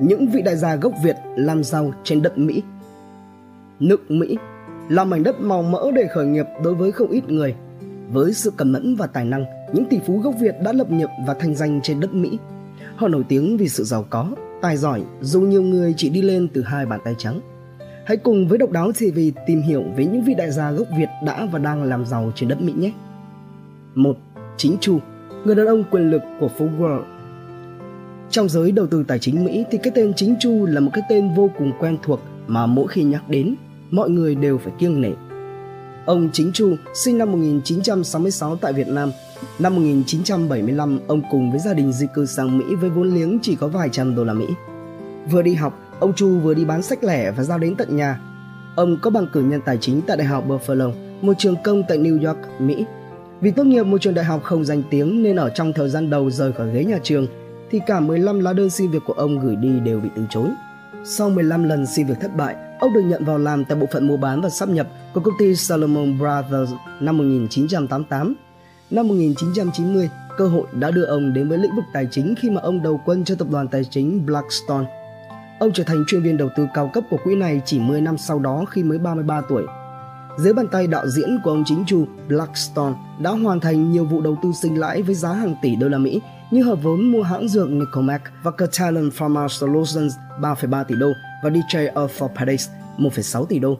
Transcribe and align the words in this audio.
những 0.00 0.28
vị 0.28 0.42
đại 0.42 0.56
gia 0.56 0.76
gốc 0.76 0.92
Việt 1.04 1.16
làm 1.36 1.64
giàu 1.64 1.92
trên 2.04 2.22
đất 2.22 2.38
Mỹ. 2.38 2.62
Nước 3.80 4.10
Mỹ 4.10 4.36
là 4.88 5.04
mảnh 5.04 5.22
đất 5.22 5.40
màu 5.40 5.62
mỡ 5.62 5.90
để 5.94 6.06
khởi 6.14 6.26
nghiệp 6.26 6.46
đối 6.64 6.74
với 6.74 6.92
không 6.92 7.10
ít 7.10 7.28
người. 7.28 7.54
Với 8.12 8.32
sự 8.32 8.50
cẩn 8.56 8.72
mẫn 8.72 8.96
và 8.96 9.06
tài 9.06 9.24
năng, 9.24 9.44
những 9.72 9.84
tỷ 9.84 9.98
phú 10.06 10.18
gốc 10.18 10.34
Việt 10.40 10.54
đã 10.64 10.72
lập 10.72 10.90
nghiệp 10.90 11.08
và 11.26 11.34
thành 11.34 11.54
danh 11.54 11.80
trên 11.82 12.00
đất 12.00 12.14
Mỹ. 12.14 12.38
Họ 12.96 13.08
nổi 13.08 13.24
tiếng 13.28 13.56
vì 13.56 13.68
sự 13.68 13.84
giàu 13.84 14.04
có, 14.10 14.30
tài 14.62 14.76
giỏi 14.76 15.02
dù 15.20 15.40
nhiều 15.40 15.62
người 15.62 15.94
chỉ 15.96 16.08
đi 16.08 16.22
lên 16.22 16.48
từ 16.54 16.62
hai 16.62 16.86
bàn 16.86 17.00
tay 17.04 17.14
trắng. 17.18 17.40
Hãy 18.04 18.16
cùng 18.16 18.48
với 18.48 18.58
Độc 18.58 18.70
Đáo 18.70 18.92
TV 18.92 19.18
tìm 19.46 19.62
hiểu 19.62 19.84
về 19.96 20.04
những 20.04 20.22
vị 20.22 20.34
đại 20.34 20.50
gia 20.50 20.70
gốc 20.70 20.86
Việt 20.98 21.08
đã 21.24 21.46
và 21.52 21.58
đang 21.58 21.82
làm 21.82 22.06
giàu 22.06 22.32
trên 22.34 22.48
đất 22.48 22.60
Mỹ 22.60 22.72
nhé. 22.72 22.92
1. 23.94 24.16
Chính 24.56 24.76
Chu, 24.80 24.98
người 25.44 25.54
đàn 25.54 25.66
ông 25.66 25.84
quyền 25.90 26.10
lực 26.10 26.22
của 26.40 26.48
phố 26.48 26.66
Wall 26.78 27.02
trong 28.30 28.48
giới 28.48 28.72
đầu 28.72 28.86
tư 28.86 29.04
tài 29.08 29.18
chính 29.18 29.44
Mỹ 29.44 29.64
thì 29.70 29.78
cái 29.82 29.92
tên 29.94 30.12
chính 30.16 30.36
Chu 30.40 30.66
là 30.66 30.80
một 30.80 30.90
cái 30.94 31.04
tên 31.08 31.34
vô 31.34 31.50
cùng 31.58 31.72
quen 31.80 31.98
thuộc 32.02 32.20
mà 32.46 32.66
mỗi 32.66 32.88
khi 32.88 33.02
nhắc 33.02 33.28
đến, 33.28 33.54
mọi 33.90 34.10
người 34.10 34.34
đều 34.34 34.58
phải 34.58 34.72
kiêng 34.78 35.00
nể. 35.00 35.10
Ông 36.06 36.30
Chính 36.32 36.52
Chu 36.52 36.76
sinh 36.94 37.18
năm 37.18 37.32
1966 37.32 38.56
tại 38.56 38.72
Việt 38.72 38.88
Nam. 38.88 39.10
Năm 39.58 39.74
1975, 39.74 41.00
ông 41.06 41.22
cùng 41.30 41.50
với 41.50 41.60
gia 41.60 41.74
đình 41.74 41.92
di 41.92 42.06
cư 42.14 42.26
sang 42.26 42.58
Mỹ 42.58 42.64
với 42.80 42.90
vốn 42.90 43.14
liếng 43.14 43.38
chỉ 43.42 43.56
có 43.56 43.68
vài 43.68 43.88
trăm 43.92 44.14
đô 44.14 44.24
la 44.24 44.32
Mỹ. 44.32 44.46
Vừa 45.30 45.42
đi 45.42 45.54
học, 45.54 45.78
ông 46.00 46.14
Chu 46.14 46.38
vừa 46.38 46.54
đi 46.54 46.64
bán 46.64 46.82
sách 46.82 47.04
lẻ 47.04 47.30
và 47.30 47.42
giao 47.42 47.58
đến 47.58 47.74
tận 47.76 47.96
nhà. 47.96 48.20
Ông 48.76 48.98
có 49.02 49.10
bằng 49.10 49.26
cử 49.32 49.40
nhân 49.40 49.60
tài 49.64 49.78
chính 49.80 50.00
tại 50.06 50.16
Đại 50.16 50.26
học 50.26 50.44
Buffalo, 50.48 50.92
một 51.22 51.32
trường 51.38 51.56
công 51.64 51.82
tại 51.88 51.98
New 51.98 52.26
York, 52.26 52.38
Mỹ. 52.60 52.84
Vì 53.40 53.50
tốt 53.50 53.64
nghiệp 53.64 53.82
một 53.82 54.00
trường 54.00 54.14
đại 54.14 54.24
học 54.24 54.42
không 54.44 54.64
danh 54.64 54.82
tiếng 54.90 55.22
nên 55.22 55.36
ở 55.36 55.50
trong 55.50 55.72
thời 55.72 55.88
gian 55.88 56.10
đầu 56.10 56.30
rời 56.30 56.52
khỏi 56.52 56.72
ghế 56.72 56.84
nhà 56.84 56.98
trường– 57.02 57.26
thì 57.70 57.80
cả 57.86 58.00
15 58.00 58.40
lá 58.40 58.52
đơn 58.52 58.70
xin 58.70 58.90
việc 58.90 59.02
của 59.06 59.12
ông 59.12 59.38
gửi 59.38 59.56
đi 59.56 59.80
đều 59.80 60.00
bị 60.00 60.08
từ 60.16 60.22
chối. 60.30 60.48
Sau 61.04 61.30
15 61.30 61.64
lần 61.64 61.86
xin 61.86 62.06
việc 62.06 62.20
thất 62.20 62.36
bại, 62.36 62.56
ông 62.80 62.92
được 62.92 63.02
nhận 63.02 63.24
vào 63.24 63.38
làm 63.38 63.64
tại 63.64 63.78
bộ 63.78 63.86
phận 63.92 64.06
mua 64.06 64.16
bán 64.16 64.40
và 64.40 64.48
sắp 64.48 64.68
nhập 64.68 64.86
của 65.14 65.20
công 65.20 65.34
ty 65.38 65.54
Salomon 65.54 66.18
Brothers 66.18 66.72
năm 67.00 67.18
1988. 67.18 68.34
Năm 68.90 69.08
1990, 69.08 70.10
cơ 70.36 70.48
hội 70.48 70.66
đã 70.72 70.90
đưa 70.90 71.04
ông 71.04 71.32
đến 71.32 71.48
với 71.48 71.58
lĩnh 71.58 71.76
vực 71.76 71.84
tài 71.92 72.08
chính 72.10 72.34
khi 72.38 72.50
mà 72.50 72.60
ông 72.60 72.82
đầu 72.82 73.00
quân 73.04 73.24
cho 73.24 73.34
tập 73.34 73.48
đoàn 73.50 73.68
tài 73.68 73.84
chính 73.84 74.26
Blackstone. 74.26 74.86
Ông 75.60 75.72
trở 75.72 75.84
thành 75.84 76.04
chuyên 76.06 76.22
viên 76.22 76.36
đầu 76.36 76.48
tư 76.56 76.66
cao 76.74 76.90
cấp 76.94 77.04
của 77.10 77.18
quỹ 77.24 77.34
này 77.34 77.60
chỉ 77.64 77.78
10 77.78 78.00
năm 78.00 78.18
sau 78.18 78.38
đó 78.38 78.64
khi 78.70 78.82
mới 78.82 78.98
33 78.98 79.40
tuổi. 79.48 79.62
Dưới 80.36 80.52
bàn 80.52 80.68
tay 80.68 80.86
đạo 80.86 81.08
diễn 81.08 81.38
của 81.44 81.50
ông 81.50 81.62
chính 81.66 81.84
chủ 81.86 82.06
Blackstone 82.28 82.94
đã 83.20 83.30
hoàn 83.30 83.60
thành 83.60 83.90
nhiều 83.90 84.04
vụ 84.04 84.20
đầu 84.20 84.38
tư 84.42 84.52
sinh 84.52 84.80
lãi 84.80 85.02
với 85.02 85.14
giá 85.14 85.32
hàng 85.32 85.54
tỷ 85.62 85.76
đô 85.76 85.88
la 85.88 85.98
Mỹ 85.98 86.20
như 86.50 86.62
hợp 86.62 86.78
vốn 86.82 87.12
mua 87.12 87.22
hãng 87.22 87.48
dược 87.48 87.70
Nicomac 87.70 88.22
và 88.42 88.50
Catalan 88.50 89.10
Pharma 89.10 89.48
Solutions 89.48 90.14
3,3 90.40 90.84
tỷ 90.84 90.94
đô 90.94 91.12
và 91.42 91.50
DJ 91.50 92.04
Orthopedics 92.04 92.68
1,6 92.98 93.44
tỷ 93.44 93.58
đô. 93.58 93.78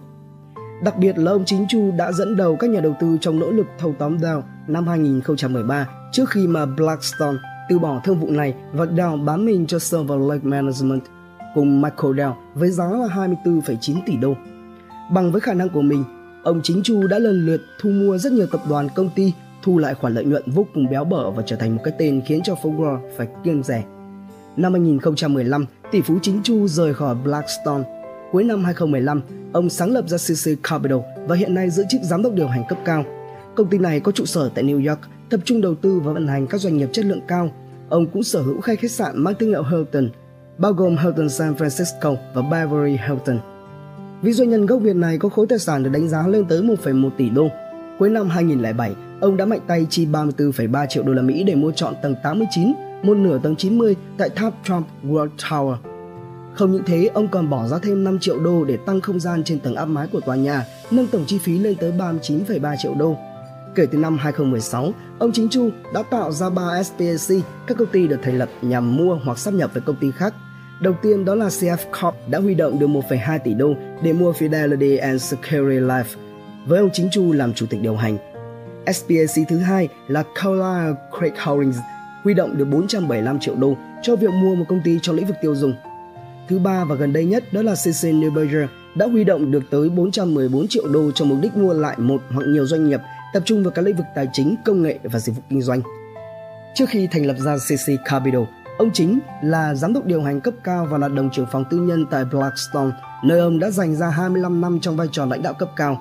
Đặc 0.84 0.96
biệt 0.98 1.18
là 1.18 1.32
ông 1.32 1.44
chính 1.44 1.66
Chu 1.68 1.92
đã 1.98 2.12
dẫn 2.12 2.36
đầu 2.36 2.56
các 2.56 2.70
nhà 2.70 2.80
đầu 2.80 2.96
tư 3.00 3.16
trong 3.20 3.38
nỗ 3.38 3.50
lực 3.50 3.66
thâu 3.78 3.94
tóm 3.98 4.16
Dow 4.16 4.42
năm 4.66 4.86
2013 4.86 5.88
trước 6.12 6.30
khi 6.30 6.46
mà 6.46 6.66
Blackstone 6.66 7.38
từ 7.68 7.78
bỏ 7.78 8.00
thương 8.04 8.18
vụ 8.18 8.30
này 8.30 8.54
và 8.72 8.84
Dow 8.84 9.24
bán 9.24 9.44
mình 9.44 9.66
cho 9.66 9.78
Silver 9.78 10.20
Lake 10.20 10.44
Management 10.44 11.02
cùng 11.54 11.82
Michael 11.82 12.14
Dow 12.14 12.32
với 12.54 12.70
giá 12.70 12.84
là 12.84 13.06
24,9 13.44 13.96
tỷ 14.06 14.16
đô. 14.16 14.34
Bằng 15.12 15.32
với 15.32 15.40
khả 15.40 15.54
năng 15.54 15.68
của 15.68 15.82
mình, 15.82 16.04
ông 16.46 16.60
chính 16.62 16.82
Chu 16.82 17.06
đã 17.06 17.18
lần 17.18 17.46
lượt 17.46 17.60
thu 17.80 17.90
mua 17.90 18.18
rất 18.18 18.32
nhiều 18.32 18.46
tập 18.46 18.60
đoàn 18.68 18.88
công 18.94 19.10
ty 19.14 19.32
thu 19.62 19.78
lại 19.78 19.94
khoản 19.94 20.14
lợi 20.14 20.24
nhuận 20.24 20.42
vô 20.46 20.66
cùng 20.74 20.90
béo 20.90 21.04
bở 21.04 21.30
và 21.30 21.42
trở 21.46 21.56
thành 21.56 21.76
một 21.76 21.82
cái 21.84 21.94
tên 21.98 22.22
khiến 22.26 22.40
cho 22.44 22.54
Fogler 22.54 22.98
phải 23.16 23.28
kiêng 23.44 23.62
rẻ. 23.62 23.84
Năm 24.56 24.72
2015, 24.72 25.66
tỷ 25.90 26.00
phú 26.00 26.18
chính 26.22 26.40
Chu 26.42 26.68
rời 26.68 26.94
khỏi 26.94 27.14
Blackstone. 27.14 27.84
Cuối 28.32 28.44
năm 28.44 28.64
2015, 28.64 29.22
ông 29.52 29.70
sáng 29.70 29.92
lập 29.92 30.04
ra 30.08 30.16
CC 30.18 30.62
Capital 30.62 30.98
và 31.26 31.36
hiện 31.36 31.54
nay 31.54 31.70
giữ 31.70 31.84
chức 31.88 32.00
giám 32.02 32.22
đốc 32.22 32.32
điều 32.32 32.48
hành 32.48 32.64
cấp 32.68 32.78
cao. 32.84 33.04
Công 33.54 33.68
ty 33.68 33.78
này 33.78 34.00
có 34.00 34.12
trụ 34.12 34.24
sở 34.24 34.50
tại 34.54 34.64
New 34.64 34.88
York, 34.88 35.00
tập 35.30 35.40
trung 35.44 35.60
đầu 35.60 35.74
tư 35.74 36.00
và 36.04 36.12
vận 36.12 36.28
hành 36.28 36.46
các 36.46 36.60
doanh 36.60 36.76
nghiệp 36.76 36.88
chất 36.92 37.04
lượng 37.04 37.22
cao. 37.28 37.50
Ông 37.88 38.06
cũng 38.06 38.22
sở 38.22 38.42
hữu 38.42 38.60
khai 38.60 38.76
khách 38.76 38.90
sạn 38.90 39.18
mang 39.18 39.34
thương 39.38 39.48
hiệu 39.48 39.62
Hilton, 39.62 40.10
bao 40.58 40.72
gồm 40.72 40.96
Hilton 40.96 41.28
San 41.28 41.54
Francisco 41.54 42.16
và 42.34 42.42
Beverly 42.42 42.98
Hilton. 43.08 43.55
Vị 44.22 44.32
doanh 44.32 44.50
nhân 44.50 44.66
gốc 44.66 44.80
Việt 44.82 44.96
này 44.96 45.18
có 45.18 45.28
khối 45.28 45.46
tài 45.46 45.58
sản 45.58 45.82
được 45.82 45.90
đánh 45.92 46.08
giá 46.08 46.26
lên 46.26 46.44
tới 46.48 46.62
1,1 46.62 47.10
tỷ 47.16 47.30
đô. 47.30 47.48
Cuối 47.98 48.10
năm 48.10 48.28
2007, 48.28 48.94
ông 49.20 49.36
đã 49.36 49.44
mạnh 49.44 49.60
tay 49.66 49.86
chi 49.90 50.06
34,3 50.06 50.86
triệu 50.86 51.02
đô 51.02 51.12
la 51.12 51.22
Mỹ 51.22 51.44
để 51.44 51.54
mua 51.54 51.72
trọn 51.72 51.94
tầng 52.02 52.14
89, 52.22 52.72
một 53.02 53.16
nửa 53.16 53.38
tầng 53.38 53.56
90 53.56 53.96
tại 54.18 54.30
tháp 54.30 54.52
Trump 54.64 54.86
World 55.04 55.28
Tower. 55.36 55.76
Không 56.54 56.72
những 56.72 56.82
thế, 56.86 57.10
ông 57.14 57.28
còn 57.28 57.50
bỏ 57.50 57.68
ra 57.68 57.78
thêm 57.78 58.04
5 58.04 58.18
triệu 58.18 58.38
đô 58.38 58.64
để 58.64 58.76
tăng 58.76 59.00
không 59.00 59.20
gian 59.20 59.44
trên 59.44 59.58
tầng 59.60 59.74
áp 59.74 59.84
mái 59.84 60.06
của 60.12 60.20
tòa 60.20 60.36
nhà, 60.36 60.64
nâng 60.90 61.06
tổng 61.06 61.24
chi 61.26 61.38
phí 61.38 61.58
lên 61.58 61.74
tới 61.80 61.92
39,3 61.92 62.76
triệu 62.78 62.94
đô. 62.94 63.16
Kể 63.74 63.86
từ 63.86 63.98
năm 63.98 64.18
2016, 64.18 64.92
ông 65.18 65.32
Chính 65.32 65.48
Chu 65.48 65.70
đã 65.94 66.02
tạo 66.02 66.32
ra 66.32 66.50
3 66.50 66.82
SPAC, 66.82 67.44
các 67.66 67.76
công 67.78 67.88
ty 67.92 68.06
được 68.06 68.18
thành 68.22 68.38
lập 68.38 68.48
nhằm 68.62 68.96
mua 68.96 69.18
hoặc 69.24 69.38
sắp 69.38 69.54
nhập 69.54 69.70
với 69.74 69.82
công 69.86 69.96
ty 69.96 70.10
khác. 70.10 70.34
Đầu 70.80 70.94
tiên 71.02 71.24
đó 71.24 71.34
là 71.34 71.48
CF 71.48 71.76
Corp 71.76 72.14
đã 72.30 72.38
huy 72.38 72.54
động 72.54 72.78
được 72.78 72.86
1,2 72.86 73.38
tỷ 73.38 73.54
đô 73.54 73.74
để 74.02 74.12
mua 74.12 74.32
Fidelity 74.32 75.00
and 75.00 75.22
Security 75.22 75.80
Life 75.80 76.16
với 76.66 76.78
ông 76.78 76.90
Chính 76.92 77.08
Chu 77.10 77.32
làm 77.32 77.54
chủ 77.54 77.66
tịch 77.70 77.80
điều 77.82 77.96
hành 77.96 78.18
SPAC 78.94 79.48
thứ 79.48 79.58
hai 79.58 79.88
là 80.08 80.22
Carlyle 80.34 80.94
Craig 81.18 81.32
Holdings 81.44 81.78
huy 82.24 82.34
động 82.34 82.58
được 82.58 82.64
475 82.64 83.40
triệu 83.40 83.54
đô 83.54 83.76
cho 84.02 84.16
việc 84.16 84.30
mua 84.30 84.54
một 84.54 84.64
công 84.68 84.80
ty 84.84 84.98
trong 85.02 85.16
lĩnh 85.16 85.26
vực 85.26 85.36
tiêu 85.42 85.54
dùng. 85.54 85.74
Thứ 86.48 86.58
ba 86.58 86.84
và 86.84 86.94
gần 86.94 87.12
đây 87.12 87.24
nhất 87.24 87.44
đó 87.52 87.62
là 87.62 87.74
CC 87.74 88.04
Newberger 88.04 88.66
đã 88.96 89.06
huy 89.06 89.24
động 89.24 89.50
được 89.50 89.62
tới 89.70 89.88
414 89.88 90.68
triệu 90.68 90.88
đô 90.88 91.10
cho 91.10 91.24
mục 91.24 91.38
đích 91.42 91.56
mua 91.56 91.72
lại 91.72 91.98
một 91.98 92.22
hoặc 92.30 92.44
nhiều 92.46 92.66
doanh 92.66 92.88
nghiệp 92.88 93.00
tập 93.32 93.42
trung 93.44 93.62
vào 93.62 93.70
các 93.70 93.82
lĩnh 93.82 93.96
vực 93.96 94.06
tài 94.14 94.28
chính, 94.32 94.54
công 94.64 94.82
nghệ 94.82 94.98
và 95.02 95.18
dịch 95.18 95.36
vụ 95.36 95.42
kinh 95.50 95.62
doanh. 95.62 95.80
Trước 96.74 96.88
khi 96.88 97.06
thành 97.06 97.26
lập 97.26 97.36
ra 97.38 97.56
CC 97.56 98.04
Capital, 98.04 98.42
ông 98.78 98.90
chính 98.92 99.18
là 99.42 99.74
giám 99.74 99.92
đốc 99.92 100.04
điều 100.04 100.22
hành 100.22 100.40
cấp 100.40 100.54
cao 100.64 100.86
và 100.90 100.98
là 100.98 101.08
đồng 101.08 101.30
trưởng 101.30 101.46
phòng 101.52 101.64
tư 101.70 101.78
nhân 101.78 102.06
tại 102.10 102.24
Blackstone, 102.24 102.90
nơi 103.24 103.40
ông 103.40 103.58
đã 103.58 103.70
dành 103.70 103.96
ra 103.96 104.08
25 104.08 104.60
năm 104.60 104.80
trong 104.80 104.96
vai 104.96 105.08
trò 105.12 105.26
lãnh 105.26 105.42
đạo 105.42 105.54
cấp 105.54 105.68
cao 105.76 105.98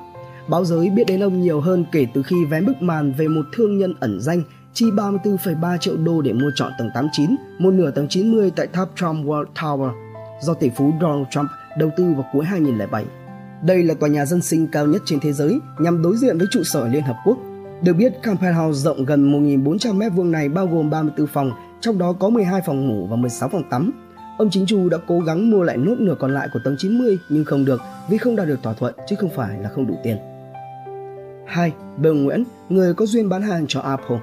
báo 0.48 0.66
giới 0.66 0.90
biết 0.90 1.04
đến 1.08 1.24
ông 1.24 1.42
nhiều 1.42 1.62
hơn 1.62 1.86
kể 1.92 2.08
từ 2.14 2.24
khi 2.24 2.46
vén 2.46 2.66
bức 2.66 2.82
màn 2.82 3.14
về 3.14 3.28
một 3.28 3.46
thương 3.54 3.78
nhân 3.78 3.94
ẩn 4.00 4.20
danh 4.22 4.44
chi 4.74 4.86
34,3 4.92 5.78
triệu 5.78 5.98
đô 5.98 6.22
để 6.22 6.34
mua 6.34 6.52
trọn 6.56 6.72
tầng 6.78 6.90
89, 6.94 7.36
một 7.60 7.72
nửa 7.72 7.92
tầng 7.92 8.08
90 8.08 8.52
tại 8.56 8.68
tháp 8.68 8.90
Trump 8.96 9.26
World 9.26 9.46
Tower 9.56 9.92
do 10.42 10.54
tỷ 10.54 10.70
phú 10.70 10.94
Donald 11.02 11.26
Trump 11.32 11.50
đầu 11.78 11.90
tư 11.98 12.14
vào 12.14 12.26
cuối 12.34 12.46
2007. 12.46 13.06
Đây 13.64 13.84
là 13.84 13.94
tòa 13.94 14.10
nhà 14.10 14.26
dân 14.26 14.42
sinh 14.42 14.68
cao 14.68 14.88
nhất 14.88 15.02
trên 15.06 15.20
thế 15.20 15.34
giới 15.34 15.60
nhằm 15.80 16.02
đối 16.02 16.18
diện 16.18 16.38
với 16.38 16.48
trụ 16.52 16.64
sở 16.64 16.88
Liên 16.88 17.04
Hợp 17.04 17.16
Quốc. 17.26 17.38
Được 17.82 17.94
biết, 17.94 18.14
Campbell 18.24 18.58
House 18.58 18.80
rộng 18.80 19.06
gần 19.06 19.46
1.400 19.64 19.98
m2 19.98 20.32
này 20.32 20.50
bao 20.50 20.68
gồm 20.68 20.90
34 20.90 21.28
phòng, 21.28 21.52
trong 21.82 21.98
đó 21.98 22.14
có 22.14 22.30
12 22.30 22.62
phòng 22.66 22.88
ngủ 22.88 23.08
và 23.08 23.16
16 23.16 23.50
phòng 23.50 23.70
tắm. 23.70 23.92
Ông 24.38 24.50
chính 24.50 24.66
chu 24.66 24.90
đã 24.90 24.98
cố 25.08 25.20
gắng 25.20 25.52
mua 25.52 25.64
lại 25.64 25.78
nốt 25.78 25.96
nửa 26.00 26.16
còn 26.20 26.34
lại 26.34 26.48
của 26.54 26.60
tầng 26.64 26.76
90 26.80 27.18
nhưng 27.30 27.46
không 27.46 27.66
được 27.66 27.82
vì 28.10 28.18
không 28.18 28.36
đạt 28.36 28.48
được 28.48 28.60
thỏa 28.64 28.74
thuận 28.74 28.94
chứ 29.08 29.16
không 29.16 29.30
phải 29.36 29.60
là 29.60 29.70
không 29.70 29.88
đủ 29.88 29.96
tiền. 30.04 30.18
2. 31.48 31.74
Bill 31.98 32.16
Nguyễn, 32.16 32.44
người 32.70 32.94
có 32.94 33.06
duyên 33.06 33.30
bán 33.30 33.42
hàng 33.42 33.66
cho 33.68 33.80
Apple. 33.80 34.20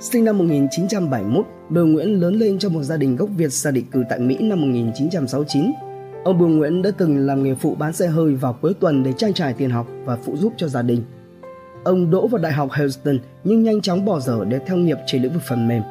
Sinh 0.00 0.24
năm 0.24 0.38
1971, 0.38 1.46
Bill 1.68 1.86
Nguyễn 1.86 2.20
lớn 2.20 2.34
lên 2.34 2.58
trong 2.58 2.72
một 2.72 2.82
gia 2.82 2.96
đình 2.96 3.16
gốc 3.16 3.28
Việt 3.36 3.52
ra 3.52 3.70
định 3.70 3.86
cư 3.90 4.04
tại 4.08 4.18
Mỹ 4.18 4.36
năm 4.40 4.60
1969. 4.60 5.72
Ông 6.24 6.38
Bill 6.38 6.50
Nguyễn 6.50 6.82
đã 6.82 6.90
từng 6.98 7.26
làm 7.26 7.42
nghề 7.42 7.54
phụ 7.54 7.74
bán 7.74 7.92
xe 7.92 8.06
hơi 8.06 8.34
vào 8.34 8.52
cuối 8.52 8.74
tuần 8.80 9.02
để 9.02 9.12
trang 9.12 9.32
trải 9.32 9.52
tiền 9.52 9.70
học 9.70 9.86
và 10.04 10.16
phụ 10.16 10.36
giúp 10.36 10.52
cho 10.56 10.68
gia 10.68 10.82
đình. 10.82 11.02
Ông 11.84 12.10
đỗ 12.10 12.26
vào 12.26 12.42
Đại 12.42 12.52
học 12.52 12.68
Houston 12.70 13.18
nhưng 13.44 13.62
nhanh 13.62 13.80
chóng 13.80 14.04
bỏ 14.04 14.20
dở 14.20 14.44
để 14.48 14.58
theo 14.66 14.76
nghiệp 14.76 14.98
trên 15.06 15.22
lĩnh 15.22 15.32
vực 15.32 15.42
phần 15.48 15.68
mềm. 15.68 15.82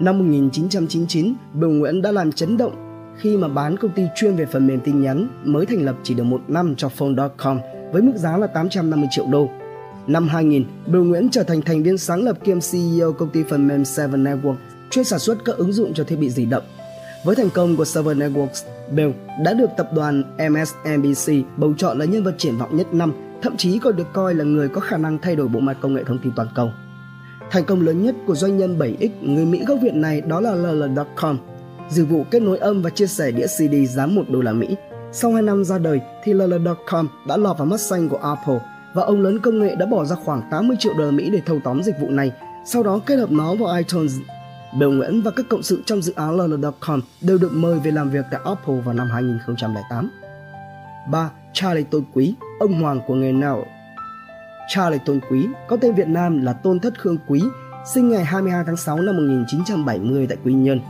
Năm 0.00 0.18
1999, 0.18 1.34
Bill 1.54 1.72
Nguyễn 1.72 2.02
đã 2.02 2.12
làm 2.12 2.32
chấn 2.32 2.56
động 2.56 2.72
khi 3.16 3.36
mà 3.36 3.48
bán 3.48 3.76
công 3.76 3.90
ty 3.90 4.02
chuyên 4.16 4.36
về 4.36 4.46
phần 4.46 4.66
mềm 4.66 4.80
tin 4.80 5.02
nhắn 5.02 5.28
mới 5.44 5.66
thành 5.66 5.84
lập 5.84 5.96
chỉ 6.02 6.14
được 6.14 6.24
một 6.24 6.40
năm 6.48 6.74
cho 6.76 6.88
Phone.com 6.88 7.60
với 7.92 8.02
mức 8.02 8.12
giá 8.16 8.36
là 8.36 8.46
850 8.46 9.08
triệu 9.10 9.26
đô 9.26 9.48
Năm 10.06 10.28
2000, 10.28 10.64
Bill 10.86 11.04
Nguyễn 11.04 11.28
trở 11.30 11.42
thành 11.42 11.62
thành 11.62 11.82
viên 11.82 11.98
sáng 11.98 12.22
lập 12.22 12.38
kiêm 12.44 12.58
CEO 12.72 13.12
công 13.12 13.30
ty 13.30 13.42
phần 13.42 13.68
mềm 13.68 13.84
Seven 13.84 14.24
Network, 14.24 14.56
chuyên 14.90 15.04
sản 15.04 15.18
xuất 15.18 15.44
các 15.44 15.56
ứng 15.56 15.72
dụng 15.72 15.94
cho 15.94 16.04
thiết 16.04 16.16
bị 16.16 16.30
di 16.30 16.44
động. 16.44 16.64
Với 17.24 17.36
thành 17.36 17.50
công 17.50 17.76
của 17.76 17.84
Seven 17.84 18.18
Networks, 18.18 18.64
Bill 18.90 19.10
đã 19.44 19.54
được 19.54 19.70
tập 19.76 19.90
đoàn 19.94 20.22
MSNBC 20.50 21.32
bầu 21.56 21.74
chọn 21.76 21.98
là 21.98 22.04
nhân 22.04 22.24
vật 22.24 22.34
triển 22.38 22.58
vọng 22.58 22.76
nhất 22.76 22.94
năm, 22.94 23.12
thậm 23.42 23.56
chí 23.56 23.78
còn 23.78 23.96
được 23.96 24.12
coi 24.12 24.34
là 24.34 24.44
người 24.44 24.68
có 24.68 24.80
khả 24.80 24.96
năng 24.96 25.18
thay 25.18 25.36
đổi 25.36 25.48
bộ 25.48 25.60
mặt 25.60 25.76
công 25.80 25.94
nghệ 25.94 26.04
thông 26.04 26.18
tin 26.18 26.32
toàn 26.36 26.48
cầu. 26.54 26.70
Thành 27.50 27.64
công 27.64 27.80
lớn 27.80 28.02
nhất 28.02 28.14
của 28.26 28.34
doanh 28.34 28.56
nhân 28.56 28.78
7X 28.78 29.08
người 29.22 29.44
Mỹ 29.44 29.64
gốc 29.66 29.78
Việt 29.82 29.94
này 29.94 30.20
đó 30.20 30.40
là 30.40 30.54
LL.com, 30.54 31.38
dịch 31.90 32.08
vụ 32.08 32.24
kết 32.30 32.42
nối 32.42 32.58
âm 32.58 32.82
và 32.82 32.90
chia 32.90 33.06
sẻ 33.06 33.30
đĩa 33.30 33.46
CD 33.46 33.94
giá 33.94 34.06
1 34.06 34.22
đô 34.28 34.40
la 34.40 34.52
Mỹ. 34.52 34.76
Sau 35.12 35.32
2 35.32 35.42
năm 35.42 35.64
ra 35.64 35.78
đời 35.78 36.00
thì 36.24 36.32
LL.com 36.32 37.08
đã 37.28 37.36
lọt 37.36 37.58
vào 37.58 37.66
mắt 37.66 37.80
xanh 37.80 38.08
của 38.08 38.16
Apple 38.16 38.58
và 38.94 39.02
ông 39.02 39.20
lớn 39.20 39.38
công 39.42 39.58
nghệ 39.58 39.74
đã 39.74 39.86
bỏ 39.86 40.04
ra 40.04 40.16
khoảng 40.24 40.42
80 40.50 40.76
triệu 40.80 40.94
đô 40.98 41.04
la 41.04 41.10
Mỹ 41.10 41.30
để 41.32 41.40
thâu 41.46 41.60
tóm 41.64 41.82
dịch 41.82 41.94
vụ 42.00 42.08
này, 42.08 42.32
sau 42.66 42.82
đó 42.82 43.00
kết 43.06 43.16
hợp 43.16 43.30
nó 43.30 43.54
vào 43.54 43.76
iTunes. 43.76 44.12
Bill 44.78 44.92
Nguyễn 44.92 45.22
và 45.22 45.30
các 45.30 45.46
cộng 45.50 45.62
sự 45.62 45.82
trong 45.86 46.02
dự 46.02 46.12
án 46.16 46.36
LL.com 46.36 47.00
đều 47.20 47.38
được 47.38 47.52
mời 47.52 47.78
về 47.78 47.90
làm 47.90 48.10
việc 48.10 48.24
tại 48.30 48.40
Apple 48.44 48.80
vào 48.84 48.94
năm 48.94 49.08
2008. 49.10 50.10
3. 51.10 51.30
Charlie 51.52 51.84
Tôn 51.84 52.02
Quý, 52.14 52.34
ông 52.60 52.82
hoàng 52.82 53.00
của 53.06 53.14
nghề 53.14 53.32
nào 53.32 53.64
Charlie 54.68 55.00
Tôn 55.04 55.20
Quý, 55.30 55.46
có 55.68 55.76
tên 55.76 55.94
Việt 55.94 56.08
Nam 56.08 56.42
là 56.42 56.52
Tôn 56.52 56.80
Thất 56.80 57.00
Khương 57.00 57.18
Quý, 57.26 57.42
sinh 57.94 58.08
ngày 58.08 58.24
22 58.24 58.64
tháng 58.66 58.76
6 58.76 59.00
năm 59.00 59.16
1970 59.16 60.26
tại 60.28 60.38
Quy 60.44 60.54
Nhơn. 60.54 60.80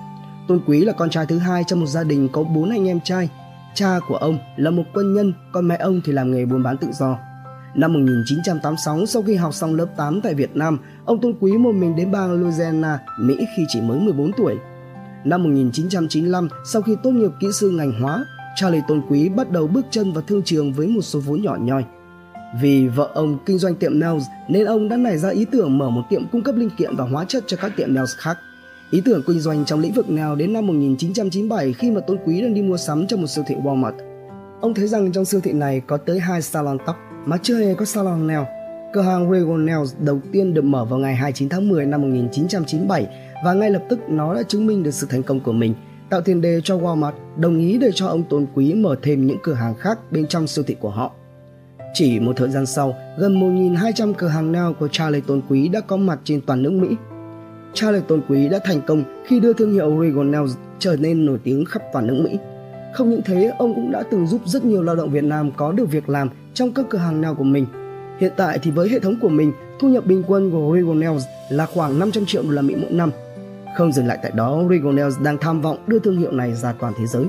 Tôn 0.49 0.61
Quý 0.67 0.85
là 0.85 0.93
con 0.93 1.11
trai 1.11 1.27
thứ 1.27 1.39
hai 1.39 1.65
trong 1.65 1.81
một 1.81 1.87
gia 1.87 2.05
đình 2.05 2.29
có 2.33 2.43
bốn 2.43 2.71
anh 2.71 2.89
em 2.89 3.01
trai. 3.01 3.29
Cha 3.75 3.99
của 4.09 4.17
ông 4.17 4.39
là 4.57 4.71
một 4.71 4.83
quân 4.95 5.15
nhân, 5.15 5.33
còn 5.53 5.69
mẹ 5.69 5.77
ông 5.77 6.01
thì 6.05 6.13
làm 6.13 6.33
nghề 6.33 6.45
buôn 6.45 6.63
bán 6.63 6.77
tự 6.77 6.89
do. 6.93 7.19
Năm 7.75 7.93
1986, 7.93 9.07
sau 9.07 9.23
khi 9.23 9.35
học 9.35 9.55
xong 9.55 9.75
lớp 9.75 9.87
8 9.97 10.21
tại 10.21 10.35
Việt 10.35 10.57
Nam, 10.57 10.79
ông 11.05 11.21
Tôn 11.21 11.35
Quý 11.41 11.53
một 11.53 11.73
mình 11.73 11.97
đến 11.97 12.13
bang 12.13 12.33
Louisiana, 12.33 12.99
Mỹ 13.21 13.37
khi 13.57 13.65
chỉ 13.69 13.81
mới 13.81 14.01
14 14.01 14.33
tuổi. 14.33 14.57
Năm 15.25 15.43
1995, 15.43 16.49
sau 16.73 16.83
khi 16.83 16.97
tốt 17.03 17.11
nghiệp 17.11 17.31
kỹ 17.41 17.47
sư 17.53 17.71
ngành 17.71 18.01
hóa, 18.01 18.25
Charlie 18.57 18.83
Tôn 18.89 19.03
Quý 19.09 19.29
bắt 19.29 19.51
đầu 19.51 19.67
bước 19.67 19.87
chân 19.91 20.13
vào 20.13 20.23
thương 20.23 20.43
trường 20.43 20.73
với 20.73 20.87
một 20.87 21.03
số 21.03 21.21
vốn 21.21 21.43
nhỏ 21.43 21.57
nhoi. 21.61 21.85
Vì 22.55 22.89
vợ 22.89 23.11
ông 23.15 23.39
kinh 23.47 23.59
doanh 23.59 23.75
tiệm 23.75 24.01
nails 24.01 24.25
nên 24.49 24.65
ông 24.65 24.89
đã 24.89 24.97
nảy 24.97 25.19
ra 25.19 25.29
ý 25.29 25.45
tưởng 25.45 25.79
mở 25.79 25.91
một 25.91 26.03
tiệm 26.11 26.29
cung 26.33 26.43
cấp 26.43 26.55
linh 26.55 26.71
kiện 26.79 26.97
và 26.97 27.05
hóa 27.05 27.25
chất 27.29 27.45
cho 27.47 27.57
các 27.57 27.73
tiệm 27.77 27.95
nails 27.95 28.17
khác. 28.17 28.39
Ý 28.91 29.03
tưởng 29.05 29.23
kinh 29.27 29.41
doanh 29.41 29.65
trong 29.65 29.81
lĩnh 29.81 29.93
vực 29.93 30.11
nào 30.11 30.37
đến 30.37 30.53
năm 30.53 30.67
1997 30.67 31.73
khi 31.73 31.91
mà 31.91 32.01
Tôn 32.01 32.19
Quý 32.27 32.43
đang 32.43 32.55
đi 32.55 32.63
mua 32.63 32.77
sắm 32.77 33.07
trong 33.07 33.21
một 33.21 33.27
siêu 33.27 33.45
thị 33.49 33.55
Walmart. 33.55 33.93
Ông 34.61 34.75
thấy 34.75 34.89
rằng 34.89 35.13
trong 35.13 35.25
siêu 35.25 35.41
thị 35.41 35.53
này 35.53 35.81
có 35.87 35.97
tới 35.97 36.21
hai 36.21 36.43
salon 36.43 36.79
tóc 36.87 36.97
mà 37.25 37.37
chưa 37.43 37.59
hề 37.59 37.75
có 37.75 37.85
salon 37.85 38.27
nail. 38.27 38.43
Cửa 38.93 39.03
hàng 39.03 39.33
Regal 39.33 39.59
Nails 39.59 39.95
đầu 39.99 40.21
tiên 40.33 40.55
được 40.55 40.65
mở 40.65 40.85
vào 40.85 40.99
ngày 40.99 41.15
29 41.15 41.49
tháng 41.49 41.69
10 41.69 41.87
năm 41.87 42.03
1997 42.03 43.07
và 43.45 43.53
ngay 43.53 43.71
lập 43.71 43.83
tức 43.89 43.99
nó 44.09 44.35
đã 44.35 44.43
chứng 44.43 44.67
minh 44.67 44.83
được 44.83 44.91
sự 44.91 45.07
thành 45.11 45.23
công 45.23 45.41
của 45.41 45.53
mình, 45.53 45.75
tạo 46.11 46.21
tiền 46.21 46.41
đề 46.41 46.61
cho 46.65 46.79
Walmart 46.79 47.13
đồng 47.37 47.59
ý 47.59 47.79
để 47.79 47.91
cho 47.95 48.07
ông 48.07 48.23
Tôn 48.23 48.47
Quý 48.55 48.75
mở 48.75 48.97
thêm 49.03 49.27
những 49.27 49.39
cửa 49.43 49.55
hàng 49.55 49.75
khác 49.75 49.99
bên 50.13 50.27
trong 50.27 50.47
siêu 50.47 50.65
thị 50.69 50.77
của 50.81 50.91
họ. 50.91 51.13
Chỉ 51.95 52.21
một 52.21 52.33
thời 52.37 52.49
gian 52.49 52.67
sau, 52.67 52.95
gần 53.19 53.41
1.200 53.75 54.15
cửa 54.15 54.29
hàng 54.29 54.53
nail 54.53 54.73
của 54.79 54.89
Charlie 54.89 55.21
Tôn 55.21 55.43
Quý 55.49 55.69
đã 55.69 55.81
có 55.81 55.97
mặt 55.97 56.19
trên 56.25 56.41
toàn 56.41 56.63
nước 56.63 56.73
Mỹ. 56.73 56.97
Charlie 57.75 58.03
Tôn 58.09 58.23
Quý 58.29 58.49
đã 58.49 58.59
thành 58.65 58.81
công 58.87 59.05
khi 59.27 59.41
đưa 59.41 59.53
thương 59.53 59.73
hiệu 59.73 60.03
Regal 60.03 60.27
Nails 60.27 60.57
trở 60.79 60.97
nên 60.97 61.27
nổi 61.27 61.39
tiếng 61.45 61.65
khắp 61.65 61.83
toàn 61.93 62.07
nước 62.07 62.21
Mỹ. 62.25 62.39
Không 62.95 63.11
những 63.11 63.23
thế, 63.25 63.53
ông 63.59 63.75
cũng 63.75 63.91
đã 63.91 64.03
từng 64.11 64.27
giúp 64.27 64.41
rất 64.45 64.65
nhiều 64.65 64.83
lao 64.83 64.97
động 64.97 65.11
Việt 65.11 65.25
Nam 65.25 65.51
có 65.57 65.73
được 65.73 65.91
việc 65.91 66.09
làm 66.09 66.29
trong 66.55 66.73
các 66.73 66.87
cửa 66.91 66.99
hàng 66.99 67.21
nail 67.21 67.35
của 67.35 67.45
mình. 67.45 67.67
Hiện 68.21 68.33
tại 68.37 68.59
thì 68.63 68.71
với 68.71 68.89
hệ 68.89 68.99
thống 68.99 69.15
của 69.21 69.29
mình, 69.29 69.53
thu 69.81 69.89
nhập 69.89 70.07
bình 70.07 70.23
quân 70.27 70.51
của 70.51 70.77
Regal 70.77 70.97
Nails 70.97 71.25
là 71.51 71.67
khoảng 71.67 71.99
500 71.99 72.25
triệu 72.27 72.43
đô 72.43 72.51
la 72.51 72.63
Mỹ 72.63 72.75
mỗi 72.79 72.91
năm. 72.91 73.11
Không 73.77 73.93
dừng 73.93 74.07
lại 74.07 74.19
tại 74.23 74.33
đó, 74.35 74.63
Regal 74.71 74.93
Nails 74.93 75.21
đang 75.23 75.39
tham 75.39 75.61
vọng 75.61 75.79
đưa 75.87 75.99
thương 75.99 76.19
hiệu 76.19 76.33
này 76.33 76.55
ra 76.55 76.73
toàn 76.73 76.93
thế 76.99 77.07
giới. 77.07 77.25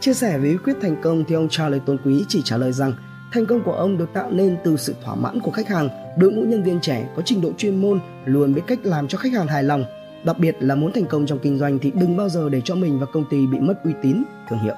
Chia 0.00 0.14
sẻ 0.14 0.38
về 0.38 0.50
bí 0.50 0.56
quyết 0.64 0.76
thành 0.82 0.96
công 1.02 1.24
thì 1.28 1.34
ông 1.34 1.48
Charlie 1.48 1.80
Tôn 1.86 1.98
Quý 2.04 2.24
chỉ 2.28 2.42
trả 2.44 2.56
lời 2.56 2.72
rằng 2.72 2.92
Thành 3.32 3.46
công 3.46 3.62
của 3.62 3.72
ông 3.72 3.98
được 3.98 4.12
tạo 4.12 4.30
nên 4.30 4.56
từ 4.64 4.76
sự 4.76 4.94
thỏa 5.04 5.14
mãn 5.14 5.40
của 5.40 5.50
khách 5.50 5.68
hàng, 5.68 5.88
đội 6.18 6.32
ngũ 6.32 6.42
nhân 6.42 6.62
viên 6.62 6.80
trẻ 6.80 7.08
có 7.16 7.22
trình 7.24 7.40
độ 7.40 7.52
chuyên 7.58 7.76
môn 7.76 8.00
luôn 8.24 8.54
biết 8.54 8.62
cách 8.66 8.78
làm 8.82 9.08
cho 9.08 9.18
khách 9.18 9.32
hàng 9.32 9.46
hài 9.46 9.62
lòng. 9.62 9.84
Đặc 10.24 10.38
biệt 10.38 10.56
là 10.60 10.74
muốn 10.74 10.92
thành 10.92 11.06
công 11.06 11.26
trong 11.26 11.38
kinh 11.38 11.58
doanh 11.58 11.78
thì 11.78 11.90
đừng 11.94 12.16
bao 12.16 12.28
giờ 12.28 12.48
để 12.48 12.60
cho 12.64 12.74
mình 12.74 13.00
và 13.00 13.06
công 13.12 13.24
ty 13.30 13.46
bị 13.46 13.58
mất 13.60 13.84
uy 13.84 13.92
tín, 14.02 14.22
thương 14.48 14.58
hiệu. 14.58 14.74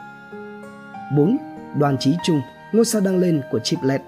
4. 1.16 1.36
Đoàn 1.78 1.96
Chí 2.00 2.14
Trung, 2.26 2.40
ngôi 2.72 2.84
sao 2.84 3.00
đang 3.00 3.18
lên 3.18 3.42
của 3.50 3.58
Chiplet. 3.58 4.02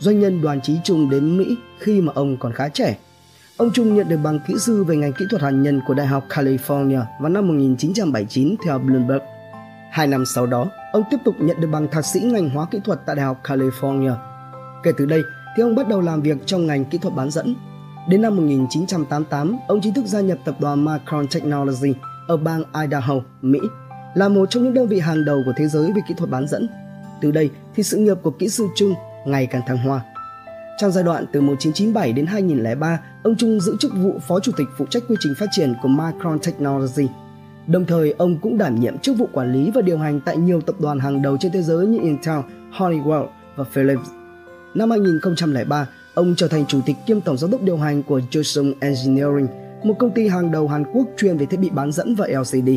Doanh 0.00 0.20
nhân 0.20 0.42
Đoàn 0.42 0.60
Chí 0.60 0.76
Trung 0.84 1.10
đến 1.10 1.38
Mỹ 1.38 1.56
khi 1.78 2.00
mà 2.00 2.12
ông 2.14 2.36
còn 2.36 2.52
khá 2.52 2.68
trẻ. 2.68 2.98
Ông 3.56 3.70
Trung 3.72 3.94
nhận 3.94 4.08
được 4.08 4.18
bằng 4.24 4.40
kỹ 4.46 4.54
sư 4.58 4.84
về 4.84 4.96
ngành 4.96 5.12
kỹ 5.12 5.24
thuật 5.30 5.42
hạt 5.42 5.50
nhân 5.50 5.80
của 5.86 5.94
Đại 5.94 6.06
học 6.06 6.24
California 6.28 7.02
vào 7.20 7.28
năm 7.28 7.48
1979 7.48 8.54
theo 8.64 8.78
Bloomberg. 8.78 9.22
Hai 9.98 10.06
năm 10.06 10.26
sau 10.26 10.46
đó, 10.46 10.66
ông 10.92 11.02
tiếp 11.10 11.16
tục 11.24 11.34
nhận 11.38 11.60
được 11.60 11.68
bằng 11.72 11.88
thạc 11.88 12.04
sĩ 12.04 12.20
ngành 12.20 12.50
hóa 12.50 12.66
kỹ 12.70 12.80
thuật 12.84 13.00
tại 13.06 13.16
Đại 13.16 13.26
học 13.26 13.40
California. 13.44 14.14
Kể 14.82 14.92
từ 14.96 15.06
đây 15.06 15.22
thì 15.56 15.62
ông 15.62 15.74
bắt 15.74 15.88
đầu 15.88 16.00
làm 16.00 16.22
việc 16.22 16.36
trong 16.46 16.66
ngành 16.66 16.84
kỹ 16.84 16.98
thuật 16.98 17.14
bán 17.14 17.30
dẫn. 17.30 17.54
Đến 18.08 18.22
năm 18.22 18.36
1988, 18.36 19.58
ông 19.68 19.80
chính 19.82 19.94
thức 19.94 20.06
gia 20.06 20.20
nhập 20.20 20.38
tập 20.44 20.54
đoàn 20.60 20.84
Micron 20.84 21.26
Technology 21.34 21.94
ở 22.28 22.36
bang 22.36 22.62
Idaho, 22.82 23.14
Mỹ, 23.42 23.58
là 24.14 24.28
một 24.28 24.50
trong 24.50 24.64
những 24.64 24.74
đơn 24.74 24.88
vị 24.88 25.00
hàng 25.00 25.24
đầu 25.24 25.42
của 25.46 25.52
thế 25.56 25.68
giới 25.68 25.92
về 25.92 26.00
kỹ 26.08 26.14
thuật 26.18 26.30
bán 26.30 26.48
dẫn. 26.48 26.68
Từ 27.20 27.30
đây 27.30 27.50
thì 27.74 27.82
sự 27.82 27.96
nghiệp 27.96 28.16
của 28.22 28.30
kỹ 28.30 28.48
sư 28.48 28.66
Trung 28.76 28.94
ngày 29.26 29.46
càng 29.46 29.62
thăng 29.66 29.78
hoa. 29.78 30.00
Trong 30.78 30.92
giai 30.92 31.04
đoạn 31.04 31.26
từ 31.32 31.40
1997 31.40 32.12
đến 32.12 32.26
2003, 32.26 33.00
ông 33.22 33.36
Trung 33.36 33.60
giữ 33.60 33.76
chức 33.80 33.92
vụ 33.94 34.18
phó 34.28 34.40
chủ 34.40 34.52
tịch 34.56 34.68
phụ 34.78 34.86
trách 34.90 35.02
quy 35.08 35.16
trình 35.20 35.34
phát 35.38 35.46
triển 35.50 35.74
của 35.82 35.88
Micron 35.88 36.38
Technology– 36.38 37.08
Đồng 37.68 37.84
thời, 37.84 38.14
ông 38.18 38.38
cũng 38.38 38.58
đảm 38.58 38.80
nhiệm 38.80 38.98
chức 38.98 39.18
vụ 39.18 39.28
quản 39.32 39.52
lý 39.52 39.70
và 39.74 39.82
điều 39.82 39.98
hành 39.98 40.20
tại 40.20 40.36
nhiều 40.36 40.60
tập 40.60 40.80
đoàn 40.80 40.98
hàng 40.98 41.22
đầu 41.22 41.36
trên 41.40 41.52
thế 41.52 41.62
giới 41.62 41.86
như 41.86 41.98
Intel, 42.02 42.38
Honeywell 42.72 43.26
và 43.56 43.64
Philips. 43.64 44.08
Năm 44.74 44.90
2003, 44.90 45.88
ông 46.14 46.34
trở 46.36 46.48
thành 46.48 46.66
chủ 46.66 46.80
tịch 46.86 46.96
kiêm 47.06 47.20
tổng 47.20 47.36
giám 47.36 47.50
đốc 47.50 47.62
điều 47.62 47.76
hành 47.76 48.02
của 48.02 48.20
Joseon 48.30 48.72
Engineering, 48.80 49.46
một 49.82 49.94
công 49.98 50.10
ty 50.10 50.28
hàng 50.28 50.52
đầu 50.52 50.68
Hàn 50.68 50.84
Quốc 50.92 51.06
chuyên 51.16 51.36
về 51.36 51.46
thiết 51.46 51.60
bị 51.60 51.70
bán 51.70 51.92
dẫn 51.92 52.14
và 52.14 52.26
LCD. 52.26 52.70